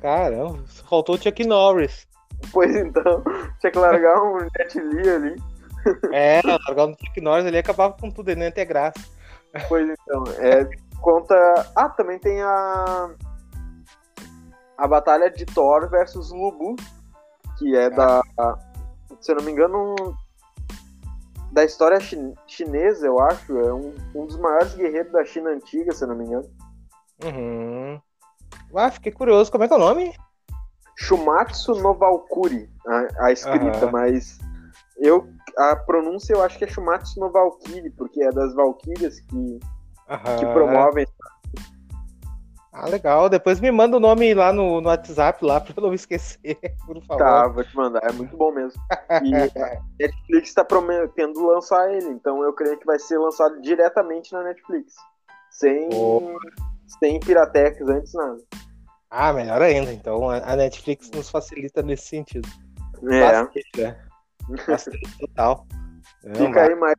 Caramba, 0.00 0.62
faltou 0.88 1.16
o 1.16 1.18
Chuck 1.18 1.44
Norris. 1.44 2.06
Pois 2.52 2.74
então, 2.76 3.22
tinha 3.60 3.72
que 3.72 3.78
largar 3.78 4.22
um 4.22 4.38
Jet 4.40 4.78
Li 4.78 5.08
ali. 5.08 5.42
É, 6.12 6.40
largar 6.44 6.86
um 6.86 6.94
Chuck 6.94 7.20
Norris 7.20 7.46
ali 7.46 7.58
acabava 7.58 7.94
com 7.94 8.10
tudo, 8.10 8.28
ele 8.30 8.40
não 8.40 8.46
ia 8.46 8.52
ter 8.52 8.64
graça. 8.64 9.00
Pois 9.68 9.88
então, 9.88 10.24
é, 10.38 10.68
conta. 11.00 11.34
Ah, 11.74 11.88
também 11.88 12.18
tem 12.18 12.42
a 12.42 13.10
a 14.76 14.88
batalha 14.88 15.30
de 15.30 15.46
Thor 15.46 15.88
versus 15.88 16.30
Lubu, 16.30 16.76
que 17.58 17.76
é 17.76 17.88
da, 17.90 18.22
se 19.20 19.32
eu 19.32 19.36
não 19.36 19.44
me 19.44 19.52
engano, 19.52 19.94
da 21.54 21.64
história 21.64 21.98
chinesa, 22.48 23.06
eu 23.06 23.20
acho. 23.20 23.56
É 23.56 23.72
um, 23.72 23.94
um 24.12 24.26
dos 24.26 24.36
maiores 24.36 24.74
guerreiros 24.74 25.12
da 25.12 25.24
China 25.24 25.50
antiga, 25.50 25.92
se 25.92 26.02
eu 26.02 26.08
não 26.08 26.16
me 26.16 26.24
engano. 26.24 26.50
Uhum. 27.24 28.00
Ah, 28.74 28.90
fiquei 28.90 29.12
curioso. 29.12 29.52
Como 29.52 29.62
é 29.62 29.68
que 29.68 29.72
é 29.72 29.76
o 29.76 29.80
nome? 29.80 30.12
Shumatsu 30.96 31.76
no 31.76 31.94
Valkyrie, 31.94 32.68
a, 32.86 33.26
a 33.26 33.32
escrita, 33.32 33.86
uhum. 33.86 33.92
mas 33.92 34.38
eu 34.98 35.28
a 35.56 35.76
pronúncia 35.76 36.32
eu 36.34 36.42
acho 36.42 36.58
que 36.58 36.64
é 36.64 36.68
Shumatsu 36.68 37.20
no 37.20 37.30
Valkyrie, 37.30 37.90
porque 37.90 38.22
é 38.22 38.30
das 38.30 38.52
Valkyrias 38.54 39.20
que, 39.20 39.36
uhum. 39.36 40.36
que 40.38 40.46
promovem 40.46 41.06
ah, 42.74 42.88
legal. 42.88 43.28
Depois 43.28 43.60
me 43.60 43.70
manda 43.70 43.96
o 43.96 44.00
nome 44.00 44.34
lá 44.34 44.52
no, 44.52 44.80
no 44.80 44.88
WhatsApp, 44.88 45.44
lá, 45.44 45.60
pra 45.62 45.72
eu 45.76 45.82
não 45.82 45.94
esquecer, 45.94 46.58
por 46.84 47.00
favor. 47.04 47.24
Tá, 47.24 47.46
vou 47.46 47.62
te 47.62 47.76
mandar. 47.76 48.00
É 48.02 48.10
muito 48.10 48.36
bom 48.36 48.52
mesmo. 48.52 48.80
E 49.22 49.34
a 49.62 49.80
Netflix 50.00 50.48
está 50.48 50.64
prometendo 50.64 51.46
lançar 51.46 51.92
ele, 51.94 52.08
então 52.08 52.42
eu 52.42 52.52
creio 52.52 52.76
que 52.76 52.84
vai 52.84 52.98
ser 52.98 53.16
lançado 53.18 53.60
diretamente 53.60 54.32
na 54.32 54.42
Netflix. 54.42 54.94
Sem, 55.52 55.88
oh. 55.94 56.36
sem 57.00 57.20
Piratex 57.20 57.80
antes, 57.82 58.12
nada. 58.12 58.38
Ah, 59.08 59.32
melhor 59.32 59.62
ainda. 59.62 59.92
Então 59.92 60.28
a 60.28 60.56
Netflix 60.56 61.08
nos 61.12 61.30
facilita 61.30 61.80
nesse 61.80 62.08
sentido. 62.08 62.48
É. 63.08 63.20
Bastante, 63.20 63.62
né? 63.76 63.96
Bastante 64.66 65.18
total. 65.20 65.64
Fica 66.36 66.62
aí, 66.62 66.74
mais, 66.74 66.96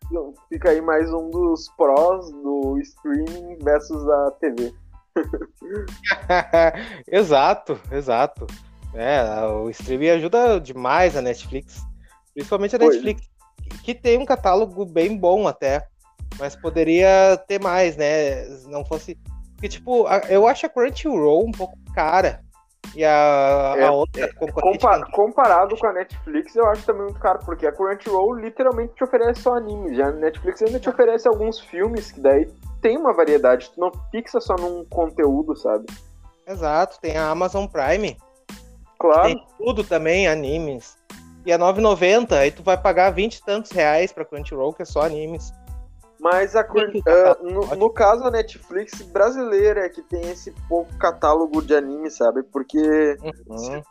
fica 0.49 0.69
aí 0.69 0.81
mais 0.81 1.11
um 1.11 1.29
dos 1.29 1.67
prós 1.75 2.31
do 2.31 2.79
streaming 2.79 3.57
versus 3.63 4.07
a 4.07 4.31
TV. 4.39 4.73
exato, 7.11 7.79
exato. 7.91 8.47
É, 8.93 9.21
o 9.47 9.69
streaming 9.69 10.09
ajuda 10.09 10.59
demais 10.59 11.15
a 11.15 11.21
Netflix. 11.21 11.81
Principalmente 12.33 12.75
a 12.75 12.79
Netflix, 12.79 13.27
que 13.83 13.93
tem 13.93 14.17
um 14.17 14.25
catálogo 14.25 14.85
bem 14.85 15.17
bom 15.17 15.47
até. 15.47 15.85
Mas 16.37 16.55
poderia 16.55 17.37
ter 17.47 17.61
mais, 17.61 17.95
né? 17.95 18.45
Não 18.67 18.83
fosse. 18.83 19.17
Porque, 19.53 19.69
tipo, 19.69 20.05
eu 20.29 20.47
acho 20.47 20.65
a 20.65 20.69
Crunchyroll 20.69 21.45
um 21.47 21.51
pouco 21.51 21.77
cara. 21.93 22.41
E 22.93 23.03
a, 23.03 23.73
é, 23.77 23.85
a 23.85 23.91
outra 23.91 24.31
compa 24.33 25.05
Comparado 25.11 25.77
com 25.77 25.87
a 25.87 25.93
Netflix, 25.93 26.55
eu 26.55 26.65
acho 26.67 26.85
também 26.85 27.03
muito 27.03 27.19
caro, 27.19 27.39
porque 27.45 27.65
a 27.65 27.71
Crunchyroll 27.71 28.35
literalmente 28.35 28.93
te 28.93 29.03
oferece 29.03 29.41
só 29.41 29.55
animes. 29.55 29.97
Já 29.97 30.07
a 30.07 30.11
Netflix 30.11 30.61
ainda 30.61 30.79
te 30.79 30.89
oferece 30.89 31.27
alguns 31.27 31.59
filmes, 31.59 32.11
que 32.11 32.19
daí 32.19 32.47
tem 32.81 32.97
uma 32.97 33.13
variedade, 33.13 33.71
tu 33.73 33.79
não 33.79 33.91
fixa 34.11 34.39
só 34.39 34.55
num 34.55 34.85
conteúdo, 34.85 35.55
sabe? 35.55 35.85
Exato, 36.47 36.99
tem 37.01 37.17
a 37.17 37.29
Amazon 37.29 37.65
Prime. 37.65 38.17
Claro. 38.99 39.23
Tem 39.23 39.45
tudo 39.57 39.83
também, 39.83 40.27
animes. 40.27 40.97
E 41.45 41.51
é 41.51 41.57
9,90, 41.57 42.33
aí 42.33 42.51
tu 42.51 42.63
vai 42.63 42.77
pagar 42.77 43.11
20 43.11 43.35
e 43.35 43.43
tantos 43.43 43.71
reais 43.71 44.11
pra 44.11 44.25
Crunchyroll, 44.25 44.73
que 44.73 44.81
é 44.81 44.85
só 44.85 45.01
animes. 45.01 45.53
Mas 46.25 46.55
a, 46.55 46.61
uh, 46.61 47.43
no, 47.43 47.75
no, 47.75 47.87
caso 47.91 48.23
a 48.23 48.31
Netflix 48.31 48.99
brasileira 49.03 49.85
é 49.85 49.89
que 49.89 50.01
tem 50.01 50.27
esse 50.31 50.49
pouco 50.67 50.91
catálogo 50.97 51.61
de 51.61 51.75
anime, 51.75 52.09
sabe? 52.09 52.41
Porque 52.41 53.15
uhum. 53.47 53.83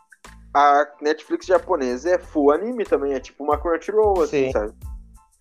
a 0.53 0.85
Netflix 1.01 1.45
japonesa 1.45 2.09
é 2.09 2.19
full 2.19 2.51
anime 2.51 2.83
também, 2.83 3.13
é 3.13 3.21
tipo 3.21 3.41
uma 3.41 3.57
Crunchyroll, 3.57 4.21
assim, 4.23 4.47
Sim. 4.47 4.51
sabe? 4.51 4.73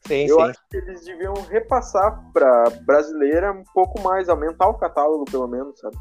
Sim, 0.07 0.27
Eu 0.29 0.37
sim. 0.37 0.43
acho 0.43 0.61
que 0.71 0.77
eles 0.77 1.05
deviam 1.05 1.35
repassar 1.51 2.23
pra 2.33 2.71
brasileira 2.87 3.51
um 3.51 3.65
pouco 3.75 4.01
mais, 4.01 4.29
aumentar 4.29 4.69
o 4.69 4.75
catálogo, 4.75 5.25
pelo 5.25 5.49
menos, 5.49 5.77
sabe? 5.81 5.97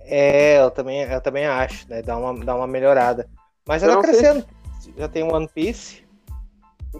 É, 0.00 0.60
eu 0.60 0.72
também, 0.72 1.02
eu 1.02 1.20
também 1.20 1.46
acho, 1.46 1.88
né? 1.88 2.02
Dá 2.02 2.16
uma, 2.16 2.44
dá 2.44 2.56
uma 2.56 2.66
melhorada. 2.66 3.28
Mas 3.64 3.84
Eu 3.84 3.90
ela 3.90 4.02
sei 4.02 4.10
crescendo. 4.10 4.44
Já 4.96 5.06
tem 5.06 5.22
One 5.22 5.46
Piece. 5.46 6.04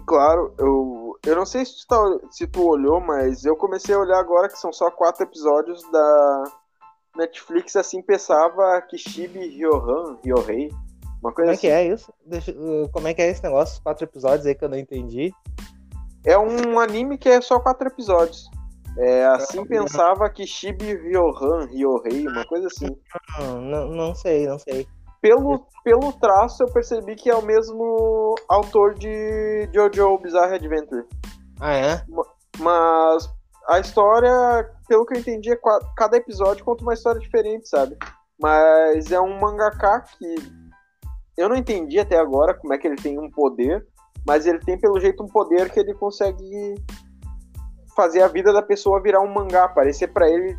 Claro, 0.05 0.53
eu, 0.57 0.96
eu 1.25 1.35
não 1.35 1.45
sei 1.45 1.65
se 1.65 1.77
tu, 1.79 1.87
tá- 1.87 2.27
se 2.31 2.47
tu 2.47 2.67
olhou, 2.67 2.99
mas 2.99 3.45
eu 3.45 3.55
comecei 3.55 3.93
a 3.95 3.99
olhar 3.99 4.19
agora 4.19 4.49
que 4.49 4.57
são 4.59 4.71
só 4.73 4.89
quatro 4.91 5.23
episódios 5.23 5.81
da 5.91 6.43
Netflix, 7.15 7.75
assim 7.75 8.01
pensava 8.01 8.81
Kishibe 8.81 9.39
Ryohan, 9.39 10.17
Ryohei, 10.23 10.69
uma 11.21 11.31
coisa 11.33 11.33
Como 11.33 11.49
é 11.49 11.51
assim. 11.51 11.61
que 11.61 11.67
é 11.67 11.85
isso? 11.87 12.13
Deixa- 12.25 12.51
uh, 12.51 12.89
como 12.91 13.07
é 13.07 13.13
que 13.13 13.21
é 13.21 13.29
esse 13.29 13.43
negócio? 13.43 13.73
Os 13.75 13.79
quatro 13.79 14.03
episódios 14.05 14.45
aí 14.45 14.53
que 14.55 14.63
eu 14.63 14.69
não 14.69 14.77
entendi. 14.77 15.33
É 16.25 16.37
um 16.37 16.79
anime 16.79 17.17
que 17.17 17.29
é 17.29 17.41
só 17.41 17.59
quatro 17.59 17.87
episódios. 17.87 18.49
É, 18.99 19.25
assim 19.27 19.63
pensava 19.65 20.27
Kishibe 20.29 20.95
Ryohan, 20.95 21.65
Ryohei, 21.67 22.27
uma 22.27 22.43
coisa 22.45 22.67
assim. 22.67 22.87
Não, 23.39 23.61
não, 23.61 23.87
não 23.89 24.15
sei, 24.15 24.47
não 24.47 24.57
sei. 24.57 24.87
Pelo, 25.27 25.67
pelo 25.83 26.13
traço 26.13 26.63
eu 26.63 26.71
percebi 26.71 27.13
que 27.13 27.29
é 27.29 27.35
o 27.35 27.41
mesmo 27.41 28.33
autor 28.47 28.93
de 28.93 29.69
Jojo 29.73 30.17
Bizarre 30.19 30.55
Adventure. 30.55 31.05
Ah, 31.59 31.73
é? 31.73 32.01
Mas 32.57 33.29
a 33.67 33.77
história, 33.77 34.31
pelo 34.87 35.05
que 35.05 35.15
eu 35.15 35.19
entendi, 35.19 35.51
é 35.51 35.59
cada 35.97 36.15
episódio 36.15 36.63
conta 36.63 36.81
uma 36.81 36.93
história 36.93 37.19
diferente, 37.19 37.67
sabe? 37.67 37.97
Mas 38.39 39.11
é 39.11 39.19
um 39.19 39.37
mangaka 39.37 40.05
que 40.17 40.35
eu 41.35 41.49
não 41.49 41.57
entendi 41.57 41.99
até 41.99 42.17
agora 42.17 42.53
como 42.53 42.73
é 42.73 42.77
que 42.77 42.87
ele 42.87 42.95
tem 42.95 43.19
um 43.19 43.29
poder, 43.29 43.85
mas 44.25 44.47
ele 44.47 44.59
tem 44.59 44.79
pelo 44.79 44.97
jeito 44.97 45.21
um 45.21 45.27
poder 45.27 45.69
que 45.69 45.81
ele 45.81 45.93
consegue 45.93 46.75
fazer 47.97 48.21
a 48.21 48.29
vida 48.29 48.53
da 48.53 48.61
pessoa 48.61 49.01
virar 49.01 49.19
um 49.19 49.33
mangá, 49.33 49.65
aparecer 49.65 50.07
pra 50.07 50.29
ele 50.29 50.57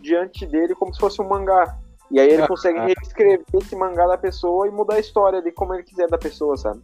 diante 0.00 0.46
dele 0.46 0.74
como 0.74 0.94
se 0.94 1.00
fosse 1.00 1.20
um 1.20 1.28
mangá. 1.28 1.78
E 2.10 2.20
aí 2.20 2.28
ele 2.28 2.46
consegue 2.48 2.78
reescrever 2.78 3.44
esse 3.54 3.74
mangá 3.76 4.06
da 4.06 4.18
pessoa 4.18 4.66
e 4.66 4.70
mudar 4.70 4.94
a 4.94 5.00
história 5.00 5.38
ali 5.38 5.52
como 5.52 5.74
ele 5.74 5.82
quiser 5.82 6.08
da 6.08 6.18
pessoa, 6.18 6.56
sabe? 6.56 6.82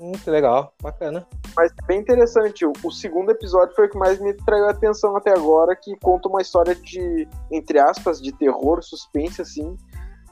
Hum, 0.00 0.12
que 0.12 0.30
legal, 0.30 0.72
bacana. 0.80 1.26
Mas 1.56 1.72
é 1.72 1.86
bem 1.86 2.00
interessante. 2.00 2.64
O, 2.64 2.72
o 2.84 2.90
segundo 2.92 3.30
episódio 3.30 3.74
foi 3.74 3.86
o 3.86 3.90
que 3.90 3.98
mais 3.98 4.20
me 4.20 4.32
traiu 4.32 4.66
a 4.66 4.70
atenção 4.70 5.16
até 5.16 5.32
agora, 5.32 5.74
que 5.74 5.96
conta 5.98 6.28
uma 6.28 6.40
história 6.40 6.74
de, 6.74 7.28
entre 7.50 7.80
aspas, 7.80 8.20
de 8.22 8.30
terror, 8.32 8.80
suspense, 8.82 9.42
assim, 9.42 9.76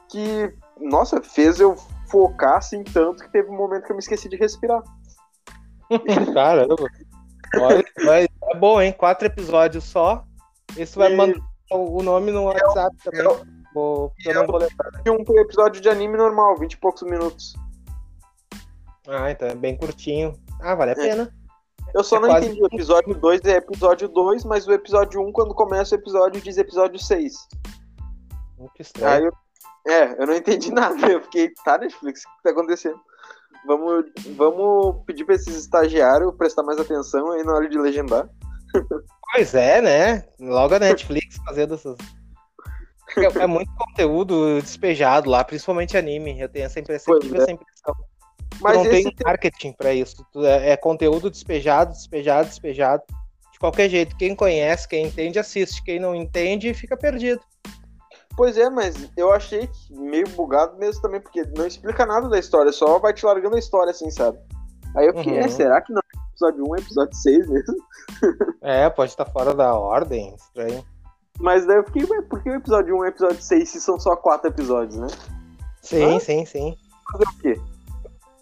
que, 0.08 0.54
nossa, 0.80 1.20
fez 1.20 1.58
eu 1.58 1.74
focar, 2.08 2.58
assim, 2.58 2.84
tanto 2.84 3.24
que 3.24 3.32
teve 3.32 3.50
um 3.50 3.56
momento 3.56 3.86
que 3.86 3.90
eu 3.90 3.96
me 3.96 4.02
esqueci 4.02 4.28
de 4.28 4.36
respirar. 4.36 4.82
Caramba. 6.32 6.76
Olha, 7.60 7.84
mas 8.04 8.28
é 8.52 8.56
bom, 8.56 8.80
hein? 8.80 8.92
Quatro 8.96 9.26
episódios 9.26 9.82
só. 9.82 10.24
Isso 10.76 10.98
vai 10.98 11.12
E- 11.12 11.16
mandar 11.16 11.38
o 11.72 11.98
o 11.98 12.02
nome 12.02 12.30
no 12.30 12.44
WhatsApp 12.44 12.96
também. 13.02 13.55
É 13.76 13.82
Vou, 13.82 14.12
e 14.24 14.28
eu 14.28 14.34
não 14.34 14.46
vou 14.46 14.58
lembrar. 14.58 14.90
E 15.04 15.10
um 15.10 15.38
episódio 15.40 15.80
de 15.80 15.88
anime 15.88 16.16
normal, 16.16 16.56
20 16.58 16.72
e 16.72 16.76
poucos 16.78 17.02
minutos. 17.02 17.54
Ah, 19.08 19.30
então 19.30 19.46
é 19.48 19.54
bem 19.54 19.76
curtinho. 19.76 20.32
Ah, 20.60 20.74
vale 20.74 20.92
a 20.92 20.94
pena. 20.96 21.32
Eu 21.94 22.02
só 22.02 22.16
É 22.16 22.20
não 22.20 22.28
quase- 22.28 22.46
entendi. 22.46 22.62
O 22.62 22.66
episódio 22.66 23.14
2 23.14 23.40
é 23.44 23.56
episódio 23.56 24.08
2, 24.08 24.44
mas 24.44 24.66
o 24.66 24.72
episódio 24.72 25.20
1, 25.20 25.30
quando 25.32 25.54
começa 25.54 25.94
o 25.94 25.98
episódio, 25.98 26.40
diz 26.40 26.56
episódio 26.58 26.98
6. 26.98 27.34
Muito 28.58 28.72
Aí 28.74 28.80
estranho. 28.80 29.30
eu, 29.86 29.92
é, 29.92 30.22
eu 30.22 30.26
não 30.26 30.34
entendi 30.34 30.70
nada. 30.72 31.06
Eu 31.10 31.22
fiquei, 31.22 31.50
tá, 31.64 31.78
Netflix, 31.78 32.22
o 32.24 32.36
que 32.38 32.42
tá 32.42 32.50
acontecendo? 32.50 32.98
Vamos, 33.66 34.04
vamos 34.36 35.04
pedir 35.06 35.24
pra 35.24 35.34
esses 35.34 35.54
estagiários 35.56 36.34
prestar 36.36 36.62
mais 36.62 36.78
atenção 36.78 37.32
aí 37.32 37.42
na 37.44 37.52
hora 37.54 37.68
de 37.68 37.78
legendar. 37.78 38.28
Pois 39.32 39.54
é, 39.54 39.82
né? 39.82 40.24
Logo 40.40 40.74
a 40.74 40.78
Netflix 40.78 41.36
fazendo 41.44 41.74
essas. 41.74 41.96
É, 43.16 43.42
é 43.42 43.46
muito 43.46 43.72
conteúdo 43.74 44.60
despejado 44.60 45.30
lá, 45.30 45.42
principalmente 45.44 45.96
anime. 45.96 46.40
Eu 46.40 46.48
tenho 46.48 46.66
essa 46.66 46.80
impressão, 46.80 47.14
Pois 47.14 47.24
tive 47.24 47.38
é. 47.38 47.42
essa 47.42 47.50
impressão. 47.52 47.94
Tu 48.50 48.58
Mas 48.60 48.76
não 48.76 48.88
tem 48.88 49.14
marketing 49.24 49.72
pra 49.72 49.92
isso. 49.92 50.24
É, 50.36 50.72
é 50.72 50.76
conteúdo 50.76 51.30
despejado, 51.30 51.92
despejado, 51.92 52.48
despejado. 52.48 53.02
De 53.52 53.58
qualquer 53.58 53.88
jeito. 53.88 54.16
Quem 54.16 54.34
conhece, 54.34 54.86
quem 54.86 55.06
entende, 55.06 55.38
assiste. 55.38 55.82
Quem 55.82 55.98
não 55.98 56.14
entende, 56.14 56.74
fica 56.74 56.96
perdido. 56.96 57.40
Pois 58.36 58.58
é, 58.58 58.68
mas 58.68 59.08
eu 59.16 59.32
achei 59.32 59.68
meio 59.90 60.28
bugado 60.28 60.76
mesmo 60.76 61.00
também, 61.00 61.20
porque 61.20 61.42
não 61.56 61.66
explica 61.66 62.04
nada 62.04 62.28
da 62.28 62.38
história, 62.38 62.70
só 62.70 62.98
vai 62.98 63.14
te 63.14 63.24
largando 63.24 63.56
a 63.56 63.58
história, 63.58 63.90
assim, 63.90 64.10
sabe? 64.10 64.38
Aí 64.94 65.06
eu 65.06 65.16
fiquei, 65.16 65.32
Uhum. 65.32 65.38
é, 65.38 65.48
será 65.48 65.80
que 65.80 65.90
não 65.90 66.00
é 66.00 66.18
episódio 66.32 66.64
1 66.68 66.76
é 66.76 66.78
episódio 66.80 67.14
6 67.16 67.48
mesmo? 67.48 67.76
É, 68.62 68.90
pode 68.90 69.12
estar 69.12 69.24
fora 69.26 69.54
da 69.54 69.74
ordem. 69.74 70.34
Estranho. 70.34 70.84
Mas 71.38 71.66
daí 71.66 71.76
eu 71.76 71.84
fiquei, 71.84 72.04
ué, 72.04 72.22
por 72.22 72.42
que 72.42 72.50
o 72.50 72.54
episódio 72.54 72.96
1 72.98 73.04
é 73.04 73.08
episódio 73.08 73.42
6 73.42 73.68
se 73.68 73.80
são 73.80 74.00
só 74.00 74.16
quatro 74.16 74.48
episódios, 74.48 74.96
né? 74.96 75.06
Sim, 75.82 76.16
Hã? 76.16 76.20
sim, 76.20 76.46
sim. 76.46 76.76
Fazer 77.12 77.24
o 77.24 77.38
quê? 77.38 77.60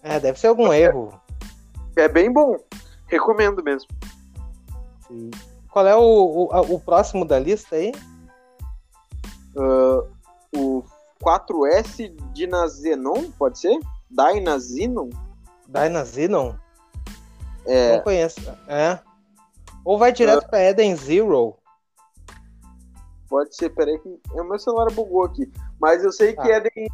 É, 0.01 0.19
deve 0.19 0.39
ser 0.39 0.47
algum 0.47 0.71
erro. 0.71 1.13
É 1.95 2.07
bem 2.07 2.31
bom. 2.31 2.55
Recomendo 3.07 3.63
mesmo. 3.63 3.89
Sim. 5.07 5.29
Qual 5.71 5.85
é 5.85 5.95
o, 5.95 6.01
o, 6.01 6.75
o 6.75 6.79
próximo 6.79 7.25
da 7.25 7.37
lista 7.37 7.75
aí? 7.75 7.91
Ah, 9.57 10.03
o 10.55 10.83
4S 11.21 12.15
Dinazenon, 12.33 13.31
pode 13.37 13.59
ser? 13.59 13.77
Dynazenon? 14.09 15.09
Dynazenon? 15.67 16.53
É, 17.65 17.97
Não 17.97 18.03
conheço. 18.03 18.39
É. 18.67 18.99
Ou 19.83 19.97
vai 19.97 20.11
direto 20.11 20.47
pra 20.47 20.63
Eden 20.63 20.95
Zero? 20.95 21.57
Pode 23.29 23.55
ser, 23.55 23.69
peraí 23.69 23.97
que 23.99 24.09
o 24.33 24.43
meu 24.43 24.59
celular 24.59 24.91
bugou 24.91 25.25
aqui. 25.25 25.51
Mas 25.79 26.03
eu 26.03 26.11
sei 26.11 26.33
que 26.33 26.51
Ah. 26.51 26.57
Eden, 26.57 26.87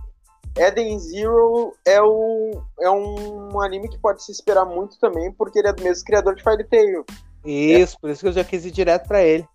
Eden 0.58 1.00
Zero 1.00 1.74
é, 1.86 2.02
o, 2.02 2.62
é 2.80 2.89
um 2.89 3.62
anime 3.62 3.89
que 3.89 4.00
pode 4.00 4.24
se 4.24 4.32
esperar 4.32 4.65
muito 4.65 5.00
também, 5.00 5.32
porque 5.32 5.60
ele 5.60 5.67
é 5.67 5.74
do 5.74 5.84
mesmo 5.84 6.06
criador 6.06 6.36
de 6.36 6.44
Fairy 6.44 6.63
Tail. 6.65 7.06
Isso, 7.46 7.98
por 8.00 8.10
isso 8.10 8.22
que 8.22 8.28
eu 8.28 8.34
já 8.34 8.44
quis 8.44 8.65
ir 8.65 8.72
direto 8.72 9.08
pra 9.08 9.24
ele. 9.24 9.48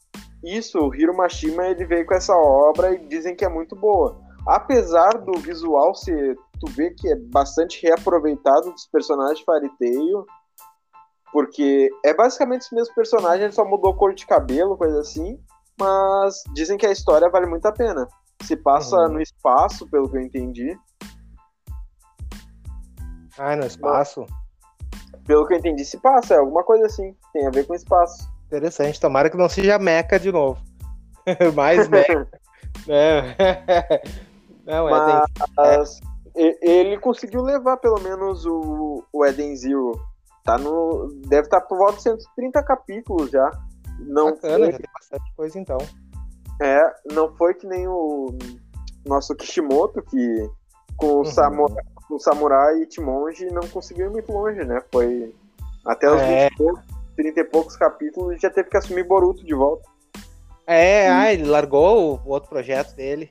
Isso, 0.42 0.78
o 0.78 0.94
Hiro 0.94 1.16
Mashima 1.16 1.66
ele 1.66 1.84
veio 1.84 2.06
com 2.06 2.14
essa 2.14 2.34
obra 2.34 2.94
e 2.94 3.06
dizem 3.06 3.34
que 3.34 3.44
é 3.44 3.48
muito 3.48 3.74
boa. 3.74 4.20
Apesar 4.46 5.18
do 5.18 5.38
visual 5.40 5.94
ser, 5.94 6.36
tu 6.60 6.70
vê 6.70 6.90
que 6.90 7.08
é 7.08 7.16
bastante 7.16 7.82
reaproveitado 7.82 8.70
dos 8.70 8.86
personagens 8.86 9.40
de 9.40 9.44
Fairy 9.44 9.70
Tail, 9.78 10.24
porque 11.32 11.90
é 12.04 12.14
basicamente 12.14 12.62
os 12.62 12.70
mesmos 12.70 12.94
personagens, 12.94 13.42
ele 13.42 13.52
só 13.52 13.64
mudou 13.64 13.94
cor 13.94 14.14
de 14.14 14.24
cabelo, 14.24 14.76
coisa 14.76 15.00
assim, 15.00 15.38
mas 15.78 16.42
dizem 16.54 16.76
que 16.76 16.86
a 16.86 16.92
história 16.92 17.28
vale 17.30 17.46
muito 17.46 17.66
a 17.66 17.72
pena. 17.72 18.06
Se 18.42 18.56
passa 18.56 18.96
Uhum. 18.96 19.14
no 19.14 19.20
espaço, 19.20 19.88
pelo 19.88 20.08
que 20.10 20.16
eu 20.16 20.22
entendi. 20.22 20.78
Ah, 23.38 23.56
no 23.56 23.66
espaço. 23.66 24.26
Pelo 25.26 25.46
que 25.46 25.54
eu 25.54 25.58
entendi, 25.58 25.84
se 25.84 25.98
passa, 25.98 26.34
é 26.34 26.38
alguma 26.38 26.62
coisa 26.64 26.86
assim, 26.86 27.14
tem 27.32 27.46
a 27.46 27.50
ver 27.50 27.66
com 27.66 27.74
espaço. 27.74 28.28
Interessante. 28.46 29.00
Tomara 29.00 29.28
que 29.28 29.36
não 29.36 29.48
seja 29.48 29.78
Mecha 29.78 30.18
de 30.18 30.30
novo. 30.30 30.60
Mais 31.54 31.88
Mecha, 31.88 32.26
né? 32.86 33.36
Não, 34.64 34.88
Eden. 34.88 35.22
Mas 35.56 36.00
e- 36.36 36.58
ele 36.62 36.98
conseguiu 36.98 37.42
levar 37.42 37.76
pelo 37.76 38.00
menos 38.00 38.44
o, 38.46 39.04
o 39.12 39.24
Eden 39.24 39.54
Zero. 39.56 39.92
Tá 40.44 40.56
no, 40.58 41.08
deve 41.26 41.42
estar 41.46 41.60
por 41.62 41.76
volta 41.78 41.96
de 41.96 42.02
130 42.02 42.62
capítulos 42.62 43.30
já. 43.30 43.50
Não 44.00 44.32
Bacana, 44.32 44.58
foi, 44.64 44.72
já 44.72 44.78
tem 44.78 44.90
bastante 44.92 45.32
coisa 45.36 45.58
então. 45.58 45.78
é, 46.62 46.94
não 47.12 47.34
foi 47.36 47.54
que 47.54 47.66
nem 47.66 47.86
o 47.88 48.36
nosso 49.06 49.34
Kishimoto, 49.34 50.02
que 50.02 50.50
com 50.96 51.06
o, 51.06 51.16
Uhum. 51.18 51.24
samurai, 51.26 51.84
com 52.08 52.14
o 52.14 52.18
Samurai 52.20 52.78
e 52.82 52.86
Timonji 52.86 53.46
não 53.46 53.66
conseguiu 53.68 54.06
ir 54.06 54.10
muito 54.10 54.32
longe, 54.32 54.64
né? 54.64 54.80
Foi 54.92 55.34
até 55.84 56.08
os 56.10 56.20
É. 56.22 56.48
20 56.48 56.52
e 56.52 56.56
poucos, 56.56 56.84
30 57.16 57.40
e 57.40 57.44
poucos 57.44 57.76
capítulos 57.76 58.36
e 58.36 58.38
já 58.38 58.50
teve 58.50 58.68
que 58.70 58.76
assumir 58.76 59.04
Boruto 59.04 59.44
de 59.44 59.54
volta. 59.54 59.86
É, 60.66 61.08
ah, 61.10 61.32
ele 61.32 61.44
largou 61.44 62.20
o 62.24 62.30
outro 62.30 62.48
projeto 62.48 62.94
dele. 62.96 63.30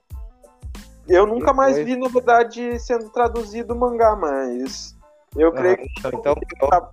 Eu 1.07 1.25
nunca 1.27 1.53
mais 1.53 1.77
vi, 1.77 1.95
na 1.95 2.07
verdade, 2.07 2.79
sendo 2.79 3.09
traduzido 3.09 3.73
o 3.73 3.77
mangá, 3.77 4.15
mas 4.15 4.95
eu 5.35 5.51
creio 5.51 5.77
que 5.77 5.83
Ah, 6.03 6.09
então, 6.13 6.35
tava, 6.69 6.91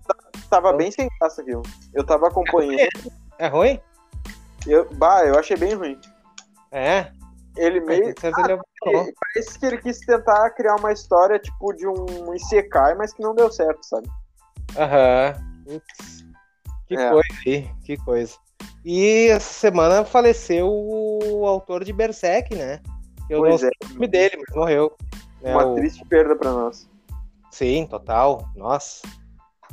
tava 0.50 0.68
Então- 0.68 0.76
bem 0.78 0.90
sem 0.90 1.08
graça 1.20 1.40
aquilo. 1.42 1.62
Eu 1.94 2.04
tava 2.04 2.26
acompanhando. 2.28 2.88
É 3.42 3.48
ruim? 3.48 3.80
Eu, 4.66 4.88
bah, 4.94 5.24
eu 5.24 5.38
achei 5.38 5.56
bem 5.56 5.74
ruim. 5.74 6.00
É. 6.70 7.10
Ele 7.56 7.80
meio. 7.80 8.04
Tem 8.14 8.14
certeza 8.32 8.34
que 8.36 8.88
ele 8.88 9.12
Parece 9.20 9.58
que 9.58 9.66
ele 9.66 9.78
quis 9.78 9.98
tentar 10.00 10.50
criar 10.50 10.76
uma 10.76 10.92
história 10.92 11.38
tipo 11.38 11.72
de 11.74 11.86
um 11.86 12.34
Isekai, 12.34 12.94
mas 12.94 13.12
que 13.12 13.20
não 13.20 13.34
deu 13.34 13.50
certo, 13.52 13.82
sabe? 13.84 14.08
Aham. 14.76 15.34
Que 16.86 16.96
É. 16.96 17.10
coisa 17.10 17.28
aí, 17.46 17.70
que 17.84 17.96
coisa. 17.98 18.36
E 18.84 19.28
essa 19.28 19.52
semana 19.52 20.04
faleceu 20.04 20.68
o 20.68 21.46
autor 21.46 21.84
de 21.84 21.92
Berserk, 21.92 22.54
né? 22.54 22.80
Eu 23.28 23.40
Pois 23.40 23.60
não 23.60 23.68
é. 23.68 23.70
sei 23.70 23.88
o 23.90 23.94
nome 23.94 24.08
dele, 24.08 24.36
mas 24.36 24.56
morreu. 24.56 24.96
Né, 25.40 25.52
Uma 25.52 25.66
o... 25.66 25.74
triste 25.74 26.04
perda 26.04 26.36
para 26.36 26.50
nós. 26.52 26.88
Sim, 27.50 27.86
total. 27.86 28.48
Nossa. 28.56 29.02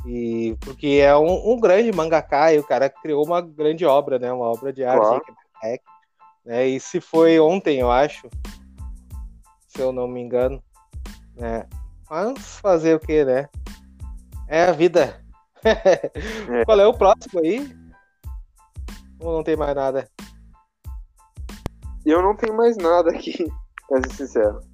E 0.06 0.56
porque 0.60 1.00
é 1.02 1.14
um, 1.16 1.52
um, 1.52 1.60
grande 1.60 1.92
mangaka 1.92 2.52
e 2.52 2.58
o 2.58 2.66
cara 2.66 2.88
criou 2.88 3.24
uma 3.24 3.40
grande 3.40 3.84
obra, 3.84 4.18
né? 4.18 4.32
Uma 4.32 4.46
obra 4.46 4.72
de 4.72 4.82
arte. 4.82 5.00
Claro. 5.00 5.24
É, 5.62 5.78
né? 6.44 6.66
E 6.66 6.80
se 6.80 7.00
foi 7.00 7.38
ontem, 7.38 7.80
eu 7.80 7.90
acho, 7.90 8.28
se 9.68 9.80
eu 9.80 9.92
não 9.92 10.08
me 10.08 10.20
engano, 10.20 10.62
né? 11.36 11.66
Mas 12.08 12.58
fazer 12.60 12.94
o 12.94 13.00
que, 13.00 13.24
né? 13.24 13.48
É 14.48 14.64
a 14.64 14.72
vida. 14.72 15.20
É. 15.62 16.64
Qual 16.64 16.80
é 16.80 16.86
o 16.86 16.94
próximo 16.94 17.38
aí? 17.38 17.70
Ou 19.20 19.36
não 19.36 19.44
tem 19.44 19.56
mais 19.56 19.74
nada? 19.74 20.08
Eu 22.06 22.22
não 22.22 22.34
tenho 22.34 22.56
mais 22.56 22.78
nada 22.78 23.10
aqui, 23.10 23.44
pra 23.86 24.00
ser 24.00 24.14
sincero. 24.14 24.69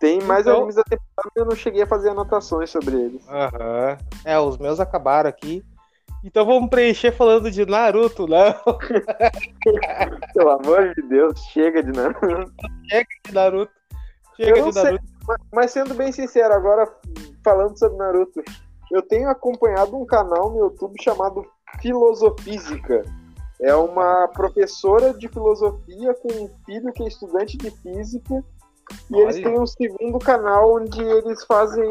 Tem 0.00 0.18
mais 0.22 0.46
então... 0.46 0.56
animes 0.56 0.76
da 0.76 0.82
temporada 0.82 1.30
eu 1.36 1.44
não 1.44 1.54
cheguei 1.54 1.82
a 1.82 1.86
fazer 1.86 2.08
anotações 2.08 2.70
sobre 2.70 2.96
eles. 2.96 3.22
Aham. 3.28 3.98
É, 4.24 4.38
os 4.40 4.56
meus 4.56 4.80
acabaram 4.80 5.28
aqui. 5.28 5.62
Então 6.24 6.44
vamos 6.46 6.70
preencher 6.70 7.12
falando 7.12 7.50
de 7.50 7.66
Naruto, 7.66 8.26
não? 8.26 8.54
Pelo 10.34 10.50
amor 10.50 10.94
de 10.94 11.02
Deus, 11.02 11.38
chega 11.52 11.82
de 11.82 11.92
Naruto. 11.92 12.52
Chega 12.88 13.08
de 13.26 13.34
Naruto. 13.34 13.72
Chega 14.36 14.62
de 14.62 14.74
Naruto. 14.74 14.80
Sei, 14.80 15.36
mas 15.52 15.70
sendo 15.70 15.94
bem 15.94 16.10
sincero, 16.12 16.54
agora 16.54 16.90
falando 17.44 17.78
sobre 17.78 17.98
Naruto, 17.98 18.42
eu 18.90 19.02
tenho 19.02 19.28
acompanhado 19.28 19.96
um 19.96 20.06
canal 20.06 20.50
no 20.50 20.60
YouTube 20.60 20.96
chamado 21.02 21.46
Filosofísica. 21.80 23.04
É 23.60 23.74
uma 23.74 24.28
professora 24.28 25.12
de 25.12 25.28
filosofia 25.28 26.14
com 26.14 26.32
um 26.32 26.50
filho 26.64 26.90
que 26.94 27.02
é 27.02 27.08
estudante 27.08 27.58
de 27.58 27.70
física 27.70 28.42
e 29.10 29.14
Olha. 29.14 29.22
eles 29.22 29.36
têm 29.36 29.58
um 29.58 29.66
segundo 29.66 30.18
canal 30.18 30.76
onde 30.76 31.02
eles 31.02 31.44
fazem. 31.44 31.90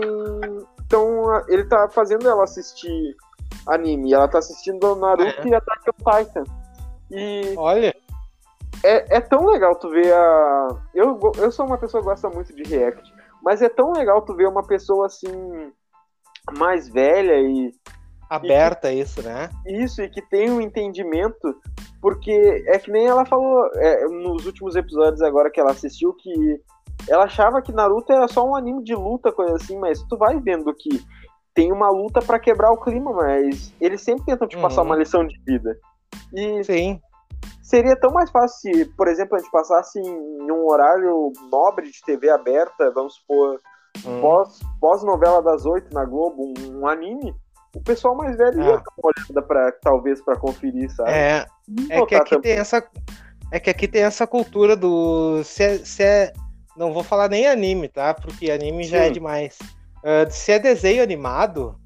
Então, 0.86 1.44
ele 1.48 1.66
tá 1.66 1.90
fazendo 1.90 2.28
ela 2.28 2.44
assistir 2.44 3.16
anime. 3.68 4.14
Ela 4.14 4.28
tá 4.28 4.40
assistindo 4.40 4.96
Naruto 4.96 5.48
é. 5.48 5.48
e 5.48 5.56
Attack 5.56 5.90
on 5.90 6.12
Titan. 6.12 6.44
E. 7.12 7.54
Olha! 7.58 7.96
É, 8.84 9.18
é 9.18 9.22
tão 9.22 9.46
legal 9.46 9.76
tu 9.76 9.90
ver 9.90 10.14
a. 10.14 10.68
Eu, 10.94 11.20
eu 11.38 11.52
sou 11.52 11.66
uma 11.66 11.78
pessoa 11.78 12.02
que 12.02 12.10
gosta 12.10 12.30
muito 12.30 12.56
de 12.56 12.64
React, 12.64 13.14
mas 13.44 13.62
é 13.62 13.68
tão 13.68 13.92
legal 13.92 14.22
tu 14.22 14.34
ver 14.34 14.48
uma 14.48 14.64
pessoa 14.64 15.08
assim. 15.08 15.72
mais 16.58 16.88
velha 16.88 17.40
e. 17.40 17.74
Aberta 18.30 18.92
e 18.92 18.98
que, 18.98 19.02
isso, 19.02 19.24
né? 19.24 19.50
Isso, 19.66 20.02
e 20.04 20.10
que 20.10 20.22
tem 20.22 20.52
um 20.52 20.62
entendimento, 20.62 21.56
porque 22.00 22.64
é 22.68 22.78
que 22.78 22.92
nem 22.92 23.08
ela 23.08 23.26
falou 23.26 23.68
é, 23.76 24.08
nos 24.08 24.46
últimos 24.46 24.76
episódios 24.76 25.22
agora 25.24 25.50
que 25.50 25.60
ela 25.60 25.72
assistiu, 25.72 26.14
que 26.14 26.62
ela 27.10 27.26
achava 27.26 27.62
que 27.62 27.72
Naruto 27.72 28.12
era 28.14 28.28
só 28.28 28.46
um 28.46 28.56
anime 28.56 28.84
de 28.84 28.96
luta, 28.96 29.32
coisa 29.32 29.56
assim, 29.56 29.78
mas 29.78 30.02
tu 30.04 30.18
vai 30.18 30.40
vendo 30.40 30.74
que 30.74 31.04
tem 31.54 31.72
uma 31.72 31.90
luta 31.90 32.22
para 32.22 32.40
quebrar 32.40 32.72
o 32.72 32.78
clima, 32.78 33.12
mas 33.12 33.74
eles 33.82 34.02
sempre 34.02 34.26
tentam 34.26 34.48
te 34.48 34.56
uhum. 34.56 34.62
passar 34.62 34.84
uma 34.84 34.96
lição 34.96 35.26
de 35.26 35.38
vida. 35.46 35.78
E 36.34 36.64
Sim. 36.64 37.02
seria 37.62 37.96
tão 37.96 38.12
mais 38.12 38.30
fácil 38.30 38.74
se, 38.74 38.86
por 38.96 39.08
exemplo, 39.08 39.36
a 39.36 39.40
gente 39.40 39.52
passasse 39.52 40.00
em 40.00 40.52
um 40.52 40.68
horário 40.68 41.34
nobre 41.52 41.92
de 41.92 42.02
TV 42.02 42.30
aberta, 42.30 42.92
vamos 42.92 43.16
supor, 43.16 43.60
uhum. 44.06 44.22
pós, 44.22 44.60
pós-novela 44.80 45.42
das 45.42 45.66
oito 45.66 45.94
na 45.94 46.06
Globo, 46.06 46.54
um, 46.58 46.80
um, 46.80 46.88
anime, 46.88 47.36
o 47.76 47.82
pessoal 47.82 48.16
mais 48.16 48.38
velho 48.38 48.62
ia 48.62 48.70
é. 48.70 48.78
dar 48.78 48.84
uma 48.98 49.12
olhada 49.16 49.42
pra, 49.42 49.72
talvez 49.82 50.22
para 50.22 50.38
conferir, 50.38 50.90
sabe? 50.92 51.12
É, 51.12 51.46
é 51.90 52.06
que 52.06 52.16
aqui 52.16 52.30
também. 52.30 52.42
tem 52.42 52.60
essa 52.60 52.84
é 53.52 53.60
que 53.60 53.70
aqui 53.70 53.88
tem 53.88 54.04
essa 54.04 54.28
cultura 54.28 54.76
do 54.76 55.44
se 55.44 55.64
é, 55.64 55.78
se 55.80 56.04
é 56.04 56.34
não 56.80 56.94
vou 56.94 57.04
falar 57.04 57.28
nem 57.28 57.46
anime, 57.46 57.90
tá? 57.90 58.14
Porque 58.14 58.50
anime 58.50 58.86
Sim. 58.86 58.90
já 58.92 58.98
é 59.00 59.10
demais. 59.10 59.60
Uh, 59.98 60.32
se 60.32 60.54
é 60.54 60.58
desenho 60.58 61.04
animado, 61.04 61.78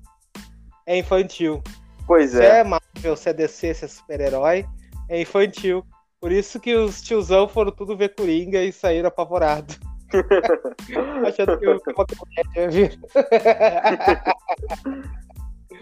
é 0.86 0.95
infantil. 0.95 1.63
Pois 2.06 2.29
se 2.29 2.38
é. 2.38 2.41
Se 2.41 2.45
é 2.45 2.63
Marvel, 2.63 3.15
se 3.17 3.29
é 3.29 3.34
DC, 3.34 3.73
se 3.73 3.86
é 3.86 3.88
super-herói, 3.88 4.67
é 5.10 5.19
infantil. 5.19 5.84
Por 6.21 6.32
isso 6.32 6.60
que 6.60 6.75
os 6.75 7.01
tiozão 7.01 7.49
foram 7.49 7.71
tudo 7.71 7.97
ver 7.97 8.13
Coringa 8.15 8.62
e 8.62 8.71
saíram 8.71 9.08
apavorados. 9.08 9.79
Achando 11.27 11.58
que 11.58 11.67
o 11.67 11.79
comédia 11.82 12.62
ia 12.62 12.69
vir. 12.69 12.99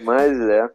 Mas 0.04 0.39
é. 0.39 0.69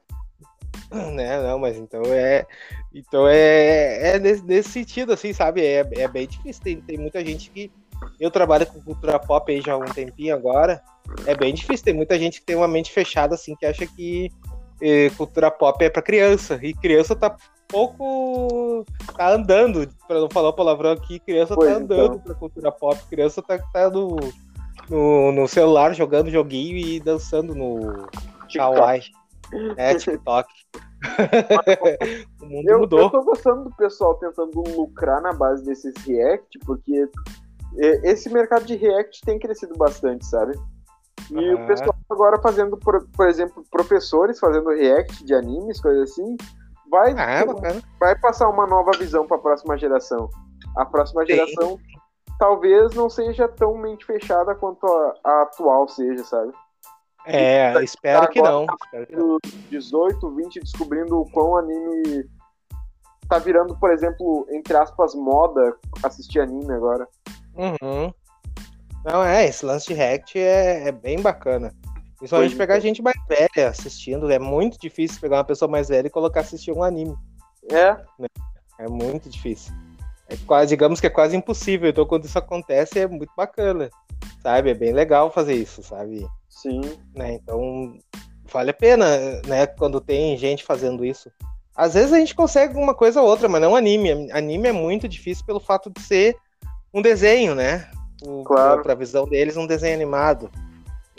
Né, 0.93 1.43
não, 1.43 1.59
mas 1.59 1.77
então 1.79 2.03
é. 2.05 2.47
Então 2.95 3.27
é, 3.27 4.11
é 4.11 4.19
nesse, 4.19 4.45
nesse 4.45 4.69
sentido, 4.69 5.15
assim, 5.15 5.33
sabe? 5.33 5.65
É, 5.65 5.85
é 5.97 6.07
bem 6.07 6.29
difícil. 6.29 6.63
Tem, 6.63 6.81
tem 6.83 6.99
muita 6.99 7.25
gente 7.25 7.51
que 7.51 7.73
eu 8.19 8.31
trabalho 8.31 8.67
com 8.67 8.81
cultura 8.81 9.19
pop 9.19 9.51
aí 9.53 9.61
já 9.61 9.75
há 9.75 9.79
um 9.79 9.85
tempinho 9.85 10.35
agora. 10.35 10.83
É 11.27 11.35
bem 11.35 11.55
difícil. 11.55 11.85
Tem 11.85 11.95
muita 11.95 12.19
gente 12.19 12.41
que 12.41 12.47
tem 12.47 12.57
uma 12.57 12.69
mente 12.69 12.93
fechada, 12.93 13.35
assim, 13.35 13.55
que 13.55 13.67
acha 13.67 13.87
que 13.87 14.31
eh, 14.81 15.11
cultura 15.17 15.51
pop 15.51 15.83
é 15.85 15.91
para 15.91 16.03
criança. 16.03 16.59
E 16.63 16.75
criança 16.75 17.15
tá 17.15 17.37
pouco. 17.69 18.85
tá 19.17 19.35
andando, 19.35 19.89
para 20.07 20.21
não 20.21 20.31
falar 20.31 20.51
o 20.51 20.55
palavrão 20.55 20.93
aqui, 20.93 21.19
criança 21.21 21.51
tá 21.51 21.57
pois 21.57 21.71
tá 21.71 21.77
andando 21.77 22.15
então. 22.15 22.19
pra 22.21 22.35
cultura 22.35 22.73
pop. 22.73 22.99
Criança 23.09 23.43
tá, 23.43 23.59
tá 23.59 23.91
no, 23.91 24.17
no, 24.89 25.33
no, 25.33 25.49
celular 25.49 25.95
jogando 25.95 26.31
joguinho 26.31 26.77
e 26.77 27.01
dançando 27.01 27.55
no 27.55 28.09
Kawaii. 28.53 29.03
É, 29.77 29.95
TikTok. 29.95 30.49
o 32.43 32.47
mundo 32.47 32.69
eu, 32.69 32.79
mudou. 32.81 33.01
Eu 33.01 33.11
tô 33.11 33.23
gostando 33.23 33.65
do 33.65 33.77
pessoal 33.77 34.15
tentando 34.17 34.61
lucrar 34.77 35.23
na 35.23 35.33
base 35.33 35.65
desses 35.65 35.95
react, 36.05 36.59
porque 36.61 37.09
esse 38.03 38.31
mercado 38.31 38.65
de 38.65 38.77
React 38.77 39.21
tem 39.23 39.39
crescido 39.39 39.75
bastante, 39.77 40.25
sabe? 40.25 40.59
E 41.31 41.35
uhum. 41.35 41.65
o 41.65 41.67
pessoal 41.67 41.95
agora 42.11 42.41
fazendo, 42.41 42.77
por, 42.77 43.07
por, 43.09 43.29
exemplo, 43.29 43.65
professores 43.71 44.39
fazendo 44.39 44.71
React 44.71 45.25
de 45.25 45.35
animes, 45.35 45.81
coisas 45.81 46.11
assim, 46.11 46.37
vai, 46.91 47.13
ah, 47.13 47.45
vai 47.99 48.19
passar 48.19 48.49
uma 48.49 48.67
nova 48.67 48.93
visão 48.99 49.27
para 49.27 49.37
a 49.37 49.41
próxima 49.41 49.77
geração. 49.77 50.29
A 50.77 50.85
próxima 50.85 51.23
Sim. 51.23 51.35
geração 51.35 51.79
talvez 52.39 52.95
não 52.95 53.09
seja 53.09 53.49
tão 53.49 53.77
mente 53.79 54.05
fechada 54.05 54.55
quanto 54.55 54.87
a, 54.87 55.15
a 55.25 55.43
atual 55.43 55.89
seja, 55.89 56.25
sabe? 56.25 56.53
É, 57.25 57.73
tá, 57.73 57.83
espero, 57.83 58.21
tá 58.21 58.29
que 58.29 58.41
não. 58.41 58.67
espero 58.85 59.07
que 59.07 59.17
não. 59.17 59.39
18, 59.71 60.31
20 60.31 60.61
descobrindo 60.61 61.21
o 61.21 61.31
quão 61.31 61.57
anime 61.57 62.29
tá 63.29 63.39
virando, 63.39 63.77
por 63.77 63.91
exemplo, 63.91 64.47
entre 64.51 64.77
aspas, 64.77 65.13
moda 65.15 65.77
assistir 66.05 66.39
anime 66.41 66.73
agora. 66.73 67.09
Uhum. 67.57 68.13
Não, 69.05 69.23
é, 69.23 69.47
esse 69.47 69.65
lance 69.65 69.87
de 69.87 69.95
React 69.95 70.39
é, 70.39 70.89
é 70.89 70.93
bem 70.93 71.21
bacana. 71.21 71.73
Principalmente 72.19 72.51
Foi. 72.51 72.59
pegar 72.59 72.81
gente 72.81 73.03
mais 73.03 73.17
velha 73.29 73.69
assistindo. 73.69 74.31
É 74.31 74.39
muito 74.39 74.79
difícil 74.79 75.21
pegar 75.21 75.37
uma 75.37 75.45
pessoa 75.45 75.71
mais 75.71 75.89
velha 75.89 76.07
e 76.07 76.11
colocar 76.11 76.41
assistir 76.41 76.73
um 76.73 76.83
anime. 76.83 77.15
É. 77.71 77.93
Né? 78.19 78.29
É 78.79 78.89
muito 78.89 79.29
difícil. 79.29 79.73
É 80.29 80.37
quase, 80.47 80.71
digamos 80.71 81.01
que 81.01 81.07
é 81.07 81.11
quase 81.11 81.37
impossível. 81.37 81.89
Então, 81.89 82.07
quando 82.07 82.25
isso 82.25 82.39
acontece, 82.39 82.99
é 82.99 83.07
muito 83.07 83.33
bacana. 83.37 83.91
Sabe? 84.43 84.71
É 84.71 84.75
bem 84.75 84.93
legal 84.93 85.31
fazer 85.31 85.55
isso, 85.55 85.83
sabe? 85.83 86.27
Sim. 86.49 86.81
Né? 87.15 87.35
Então, 87.35 87.97
vale 88.51 88.71
a 88.71 88.75
pena, 88.75 89.07
né? 89.47 89.67
Quando 89.67 90.01
tem 90.01 90.37
gente 90.37 90.65
fazendo 90.65 91.05
isso. 91.05 91.31
Às 91.77 91.95
vezes 91.95 92.13
a 92.13 92.19
gente 92.19 92.35
consegue 92.35 92.77
uma 92.77 92.95
coisa 92.95 93.21
ou 93.21 93.29
outra, 93.29 93.49
mas 93.49 93.61
não 93.61 93.77
anime. 93.77 94.33
Anime 94.33 94.69
é 94.69 94.73
muito 94.73 95.07
difícil 95.07 95.45
pelo 95.45 95.61
fato 95.61 95.91
de 95.91 96.01
ser 96.01 96.35
um 96.93 97.03
desenho, 97.03 97.55
né? 97.55 97.89
O, 98.23 98.43
claro. 98.45 98.83
Para 98.83 98.93
a 98.93 98.97
visão 98.97 99.27
deles, 99.27 99.57
um 99.57 99.67
desenho 99.67 99.95
animado. 99.95 100.51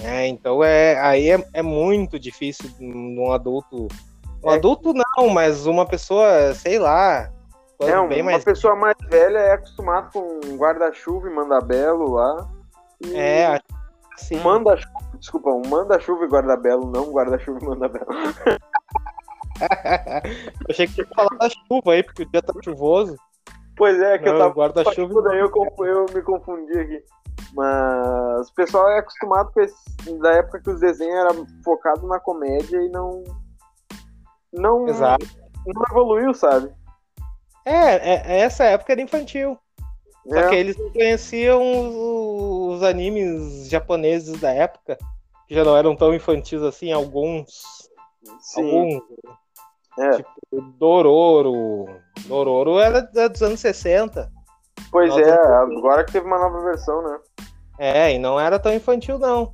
Né? 0.02 0.28
Então 0.28 0.64
é, 0.64 1.00
aí 1.00 1.30
é, 1.32 1.44
é 1.54 1.62
muito 1.62 2.20
difícil 2.20 2.70
num 2.80 3.32
adulto. 3.32 3.88
Um 4.44 4.52
é. 4.52 4.56
adulto 4.56 4.94
não, 4.94 5.30
mas 5.30 5.66
uma 5.66 5.86
pessoa, 5.86 6.54
sei 6.54 6.78
lá. 6.80 7.32
É, 7.80 8.08
bem 8.08 8.22
uma 8.22 8.32
mais... 8.32 8.44
pessoa 8.44 8.76
mais 8.76 8.96
velha 9.10 9.38
é 9.38 9.54
acostumada 9.54 10.10
com 10.12 10.40
guarda-chuva 10.58 11.28
e 11.30 11.34
mandabelo 11.34 12.12
lá. 12.12 12.50
E... 13.04 13.16
É, 13.16 13.60
sim. 14.16 14.40
Manda-chuva, 14.40 14.94
desculpa, 15.20 15.50
um 15.50 15.62
manda-chuva 15.68 16.26
e 16.26 16.28
guarda-belo, 16.28 16.92
não 16.92 17.12
guarda-chuva 17.12 17.60
e 17.62 17.66
mandabelo. 17.66 18.08
eu 19.60 20.68
achei 20.70 20.88
que 20.88 20.94
tinha 20.94 21.06
que 21.06 21.16
falar 21.16 21.36
da 21.38 21.50
chuva 21.50 21.94
aí, 21.94 22.04
porque 22.04 22.24
o 22.24 22.32
dia 22.32 22.42
tá 22.42 22.54
chuvoso. 22.64 23.16
Pois 23.78 24.02
é, 24.02 24.18
que 24.18 24.26
não, 24.26 24.34
eu 24.34 24.40
tava. 24.40 24.54
Guarda-chuva. 24.54 25.22
Daí 25.22 25.40
eu, 25.40 25.52
eu 25.86 26.06
me 26.14 26.22
confundi 26.24 26.78
aqui. 26.78 27.04
Mas 27.54 28.50
o 28.50 28.54
pessoal 28.56 28.90
é 28.90 29.00
acostumado 29.00 29.52
com 29.54 29.62
esse, 29.62 29.76
da 30.20 30.34
época 30.34 30.62
que 30.62 30.70
os 30.70 30.80
desenhos 30.80 31.32
eram 31.32 31.46
focados 31.64 32.04
na 32.10 32.20
comédia 32.20 32.78
e 32.78 32.90
não. 32.90 33.24
Não, 34.52 34.88
Exato. 34.88 35.26
não 35.66 35.84
evoluiu, 35.92 36.34
sabe? 36.34 36.74
É, 37.64 37.96
é, 37.96 38.24
é 38.26 38.40
essa 38.40 38.64
época 38.64 38.94
era 38.94 39.02
infantil. 39.02 39.58
Só 40.28 40.36
é. 40.36 40.50
que 40.50 40.56
eles 40.56 40.78
não 40.78 40.90
conheciam 40.92 41.62
os, 41.62 42.78
os, 42.78 42.84
animes 42.84 43.70
japoneses 43.70 44.40
da 44.40 44.52
época, 44.52 44.98
que 45.48 45.56
já 45.56 45.64
não 45.64 45.78
eram 45.78 45.96
tão 45.96 46.14
infantis 46.14 46.62
assim, 46.62 46.92
alguns. 46.92 47.90
Sim. 48.40 48.64
Alguns. 48.64 49.04
É. 49.98 50.12
Tipo, 50.18 50.62
Dororo. 50.80 51.86
Dororo 52.28 52.80
era 52.80 53.02
dos 53.02 53.42
anos 53.42 53.60
60. 53.60 54.32
Pois 54.92 55.16
é, 55.18 55.32
agora 55.32 56.04
que 56.04 56.14
teve 56.14 56.26
uma 56.26 56.40
nova 56.40 56.62
versão, 56.64 57.02
né? 57.02 57.18
É, 57.80 58.14
e 58.14 58.20
não 58.20 58.40
era 58.40 58.58
tão 58.58 58.74
infantil, 58.74 59.20
não. 59.20 59.54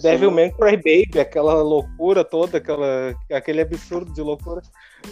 Devilman 0.00 0.50
Cry 0.52 0.76
Baby, 0.76 1.20
aquela 1.20 1.54
loucura 1.62 2.24
toda, 2.24 2.58
aquela, 2.58 3.14
aquele 3.30 3.60
absurdo 3.60 4.12
de 4.12 4.22
loucura. 4.22 4.62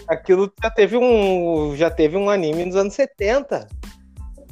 Aquilo 0.06 0.50
já 0.62 0.70
teve 0.70 0.96
um. 0.96 1.74
Já 1.76 1.90
teve 1.90 2.16
um 2.16 2.30
anime 2.30 2.64
nos 2.64 2.76
anos 2.76 2.94
70. 2.94 3.68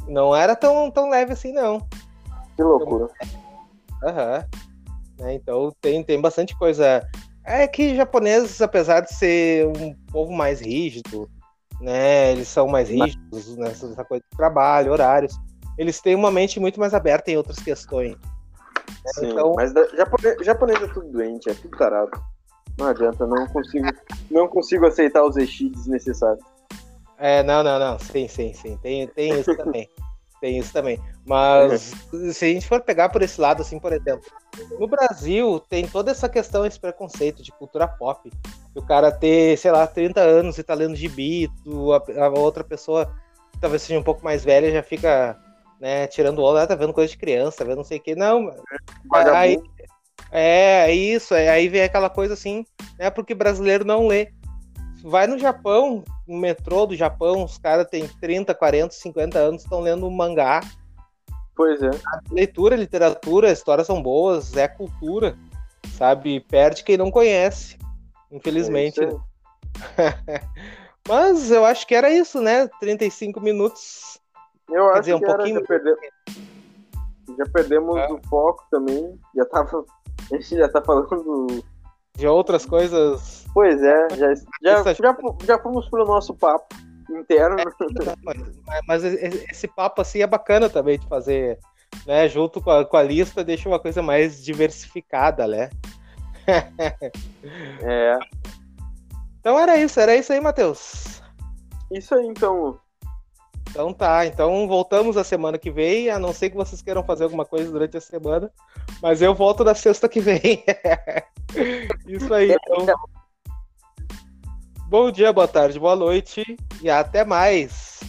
Não 0.06 0.34
era 0.34 0.54
tão, 0.54 0.90
tão 0.90 1.08
leve 1.08 1.32
assim, 1.32 1.52
não. 1.52 1.80
Que 2.54 2.62
loucura. 2.62 3.08
Aham. 4.04 4.44
Uhum. 5.20 5.30
Então 5.30 5.72
tem, 5.80 6.02
tem 6.04 6.20
bastante 6.20 6.56
coisa. 6.58 7.06
É 7.46 7.68
que 7.68 7.94
japoneses, 7.94 8.60
apesar 8.60 9.00
de 9.00 9.14
ser 9.14 9.68
um 9.68 9.94
povo 10.10 10.32
mais 10.32 10.60
rígido, 10.60 11.30
né? 11.80 12.32
Eles 12.32 12.48
são 12.48 12.66
mais 12.66 12.88
rígidos 12.88 13.56
nessa 13.56 13.86
né, 13.88 14.04
coisa 14.04 14.24
de 14.30 14.36
trabalho, 14.36 14.90
horários. 14.90 15.32
Eles 15.78 16.00
têm 16.00 16.16
uma 16.16 16.30
mente 16.30 16.58
muito 16.58 16.80
mais 16.80 16.92
aberta 16.92 17.30
em 17.30 17.36
outras 17.36 17.58
questões. 17.58 18.16
Sim, 19.14 19.30
então... 19.30 19.54
mas 19.54 19.72
japonês, 19.96 20.36
japonês 20.44 20.82
é 20.82 20.88
tudo 20.88 21.08
doente, 21.08 21.48
é 21.48 21.54
tudo 21.54 21.76
tarado. 21.76 22.10
Não 22.78 22.88
adianta, 22.88 23.26
não 23.26 23.46
consigo, 23.46 23.86
não 24.30 24.48
consigo 24.48 24.86
aceitar 24.86 25.24
os 25.24 25.36
EX 25.36 25.70
desnecessários. 25.70 26.44
É, 27.18 27.42
não, 27.42 27.62
não, 27.62 27.78
não. 27.78 27.98
Sim, 27.98 28.28
sim, 28.28 28.52
sim. 28.52 28.76
Tem, 28.82 29.06
tem 29.08 29.38
isso 29.38 29.56
também. 29.56 29.88
tem 30.46 30.58
isso 30.58 30.72
também. 30.72 31.00
Mas 31.24 31.92
uhum. 32.12 32.32
se 32.32 32.44
a 32.44 32.48
gente 32.48 32.68
for 32.68 32.80
pegar 32.80 33.08
por 33.08 33.20
esse 33.20 33.40
lado, 33.40 33.62
assim, 33.62 33.80
por 33.80 33.92
exemplo, 33.92 34.24
no 34.78 34.86
Brasil 34.86 35.58
tem 35.68 35.88
toda 35.88 36.12
essa 36.12 36.28
questão, 36.28 36.64
esse 36.64 36.78
preconceito 36.78 37.42
de 37.42 37.50
cultura 37.50 37.88
pop. 37.88 38.30
O 38.72 38.82
cara 38.82 39.10
ter, 39.10 39.58
sei 39.58 39.72
lá, 39.72 39.86
30 39.88 40.20
anos 40.20 40.56
e 40.56 40.62
tá 40.62 40.72
lendo 40.74 40.94
gibi, 40.94 41.50
tu, 41.64 41.92
a, 41.92 42.02
a 42.26 42.28
outra 42.28 42.62
pessoa 42.62 43.12
que 43.52 43.58
talvez 43.58 43.82
seja 43.82 43.98
um 43.98 44.04
pouco 44.04 44.24
mais 44.24 44.44
velha 44.44 44.70
já 44.70 44.82
fica 44.84 45.36
né, 45.80 46.06
tirando 46.06 46.38
o 46.38 46.42
olho, 46.42 46.58
ah, 46.58 46.66
tá 46.66 46.76
vendo 46.76 46.92
coisa 46.92 47.10
de 47.10 47.18
criança, 47.18 47.58
tá 47.58 47.64
vendo 47.64 47.78
não 47.78 47.84
sei 47.84 47.98
o 47.98 48.00
que. 48.00 48.14
Não, 48.14 48.50
aí, 49.12 49.60
é, 50.30 50.88
é 50.88 50.94
isso, 50.94 51.34
aí 51.34 51.68
vem 51.68 51.82
aquela 51.82 52.08
coisa 52.08 52.34
assim, 52.34 52.64
né, 52.98 53.10
porque 53.10 53.34
brasileiro 53.34 53.84
não 53.84 54.06
lê. 54.06 54.30
Vai 55.02 55.26
no 55.26 55.38
Japão, 55.38 56.04
no 56.26 56.38
metrô 56.38 56.86
do 56.86 56.96
Japão, 56.96 57.44
os 57.44 57.58
caras 57.58 57.88
têm 57.88 58.08
30, 58.20 58.54
40, 58.54 58.94
50 58.94 59.38
anos, 59.38 59.62
estão 59.62 59.80
lendo 59.80 60.06
um 60.06 60.10
mangá. 60.10 60.60
Pois 61.54 61.82
é. 61.82 61.88
A 61.88 62.20
leitura, 62.30 62.76
literatura, 62.76 63.50
histórias 63.50 63.86
são 63.86 64.02
boas, 64.02 64.56
é 64.56 64.68
cultura, 64.68 65.36
sabe? 65.96 66.40
Perde 66.40 66.84
quem 66.84 66.96
não 66.96 67.10
conhece, 67.10 67.78
infelizmente. 68.30 69.00
É 69.02 69.08
Mas 71.08 71.50
eu 71.50 71.64
acho 71.64 71.86
que 71.86 71.94
era 71.94 72.10
isso, 72.10 72.40
né? 72.40 72.68
35 72.80 73.40
minutos 73.40 74.20
eu 74.68 74.88
acho 74.90 75.00
dizer, 75.00 75.14
um 75.14 75.20
que 75.20 75.26
pouquinho. 75.26 75.60
já, 75.60 75.66
perde... 75.66 75.96
já 77.38 77.44
perdemos 77.52 77.96
é. 77.96 78.12
o 78.12 78.20
foco 78.28 78.64
também. 78.70 79.18
Já 79.34 79.44
tava. 79.44 79.84
A 80.32 80.34
gente 80.34 80.56
já 80.56 80.68
tá 80.68 80.82
falando 80.82 81.62
de 82.16 82.26
outras 82.26 82.64
coisas. 82.66 83.44
Pois 83.52 83.82
é, 83.82 84.08
já, 84.10 84.34
já, 84.62 84.82
já, 84.82 85.14
já 85.44 85.58
fomos 85.58 85.88
pro 85.88 86.04
nosso 86.04 86.34
papo 86.34 86.74
interno. 87.10 87.56
É, 87.60 88.14
mas, 88.22 88.36
mas, 88.86 89.04
esse 89.04 89.68
papo 89.68 90.02
assim 90.02 90.22
é 90.22 90.26
bacana 90.26 90.68
também 90.68 90.98
de 90.98 91.06
fazer, 91.06 91.58
né? 92.06 92.28
Junto 92.28 92.60
com 92.60 92.70
a, 92.70 92.84
com 92.84 92.96
a 92.96 93.02
lista, 93.02 93.44
deixa 93.44 93.68
uma 93.68 93.78
coisa 93.78 94.02
mais 94.02 94.42
diversificada, 94.42 95.46
né? 95.46 95.70
é. 97.82 98.18
Então 99.40 99.58
era 99.58 99.76
isso, 99.76 100.00
era 100.00 100.16
isso 100.16 100.32
aí, 100.32 100.40
Matheus. 100.40 101.22
Isso 101.90 102.14
aí, 102.14 102.26
então. 102.26 102.78
Então 103.70 103.92
tá, 103.92 104.24
então 104.24 104.66
voltamos 104.66 105.16
a 105.16 105.24
semana 105.24 105.58
que 105.58 105.70
vem, 105.70 106.08
a 106.08 106.18
não 106.18 106.32
ser 106.32 106.50
que 106.50 106.56
vocês 106.56 106.80
queiram 106.80 107.04
fazer 107.04 107.24
alguma 107.24 107.44
coisa 107.44 107.70
durante 107.70 107.96
a 107.96 108.00
semana, 108.00 108.50
mas 109.06 109.22
eu 109.22 109.32
volto 109.32 109.62
na 109.62 109.72
sexta 109.72 110.08
que 110.08 110.18
vem. 110.18 110.64
Isso 112.08 112.34
aí, 112.34 112.50
então. 112.50 112.96
Bom 114.88 115.12
dia, 115.12 115.32
boa 115.32 115.46
tarde, 115.46 115.78
boa 115.78 115.94
noite 115.94 116.56
e 116.82 116.90
até 116.90 117.24
mais. 117.24 118.00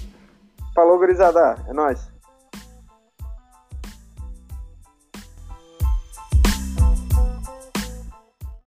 Falou, 0.74 0.98
gurizada. 0.98 1.64
É 1.68 1.74
nóis. 1.74 2.12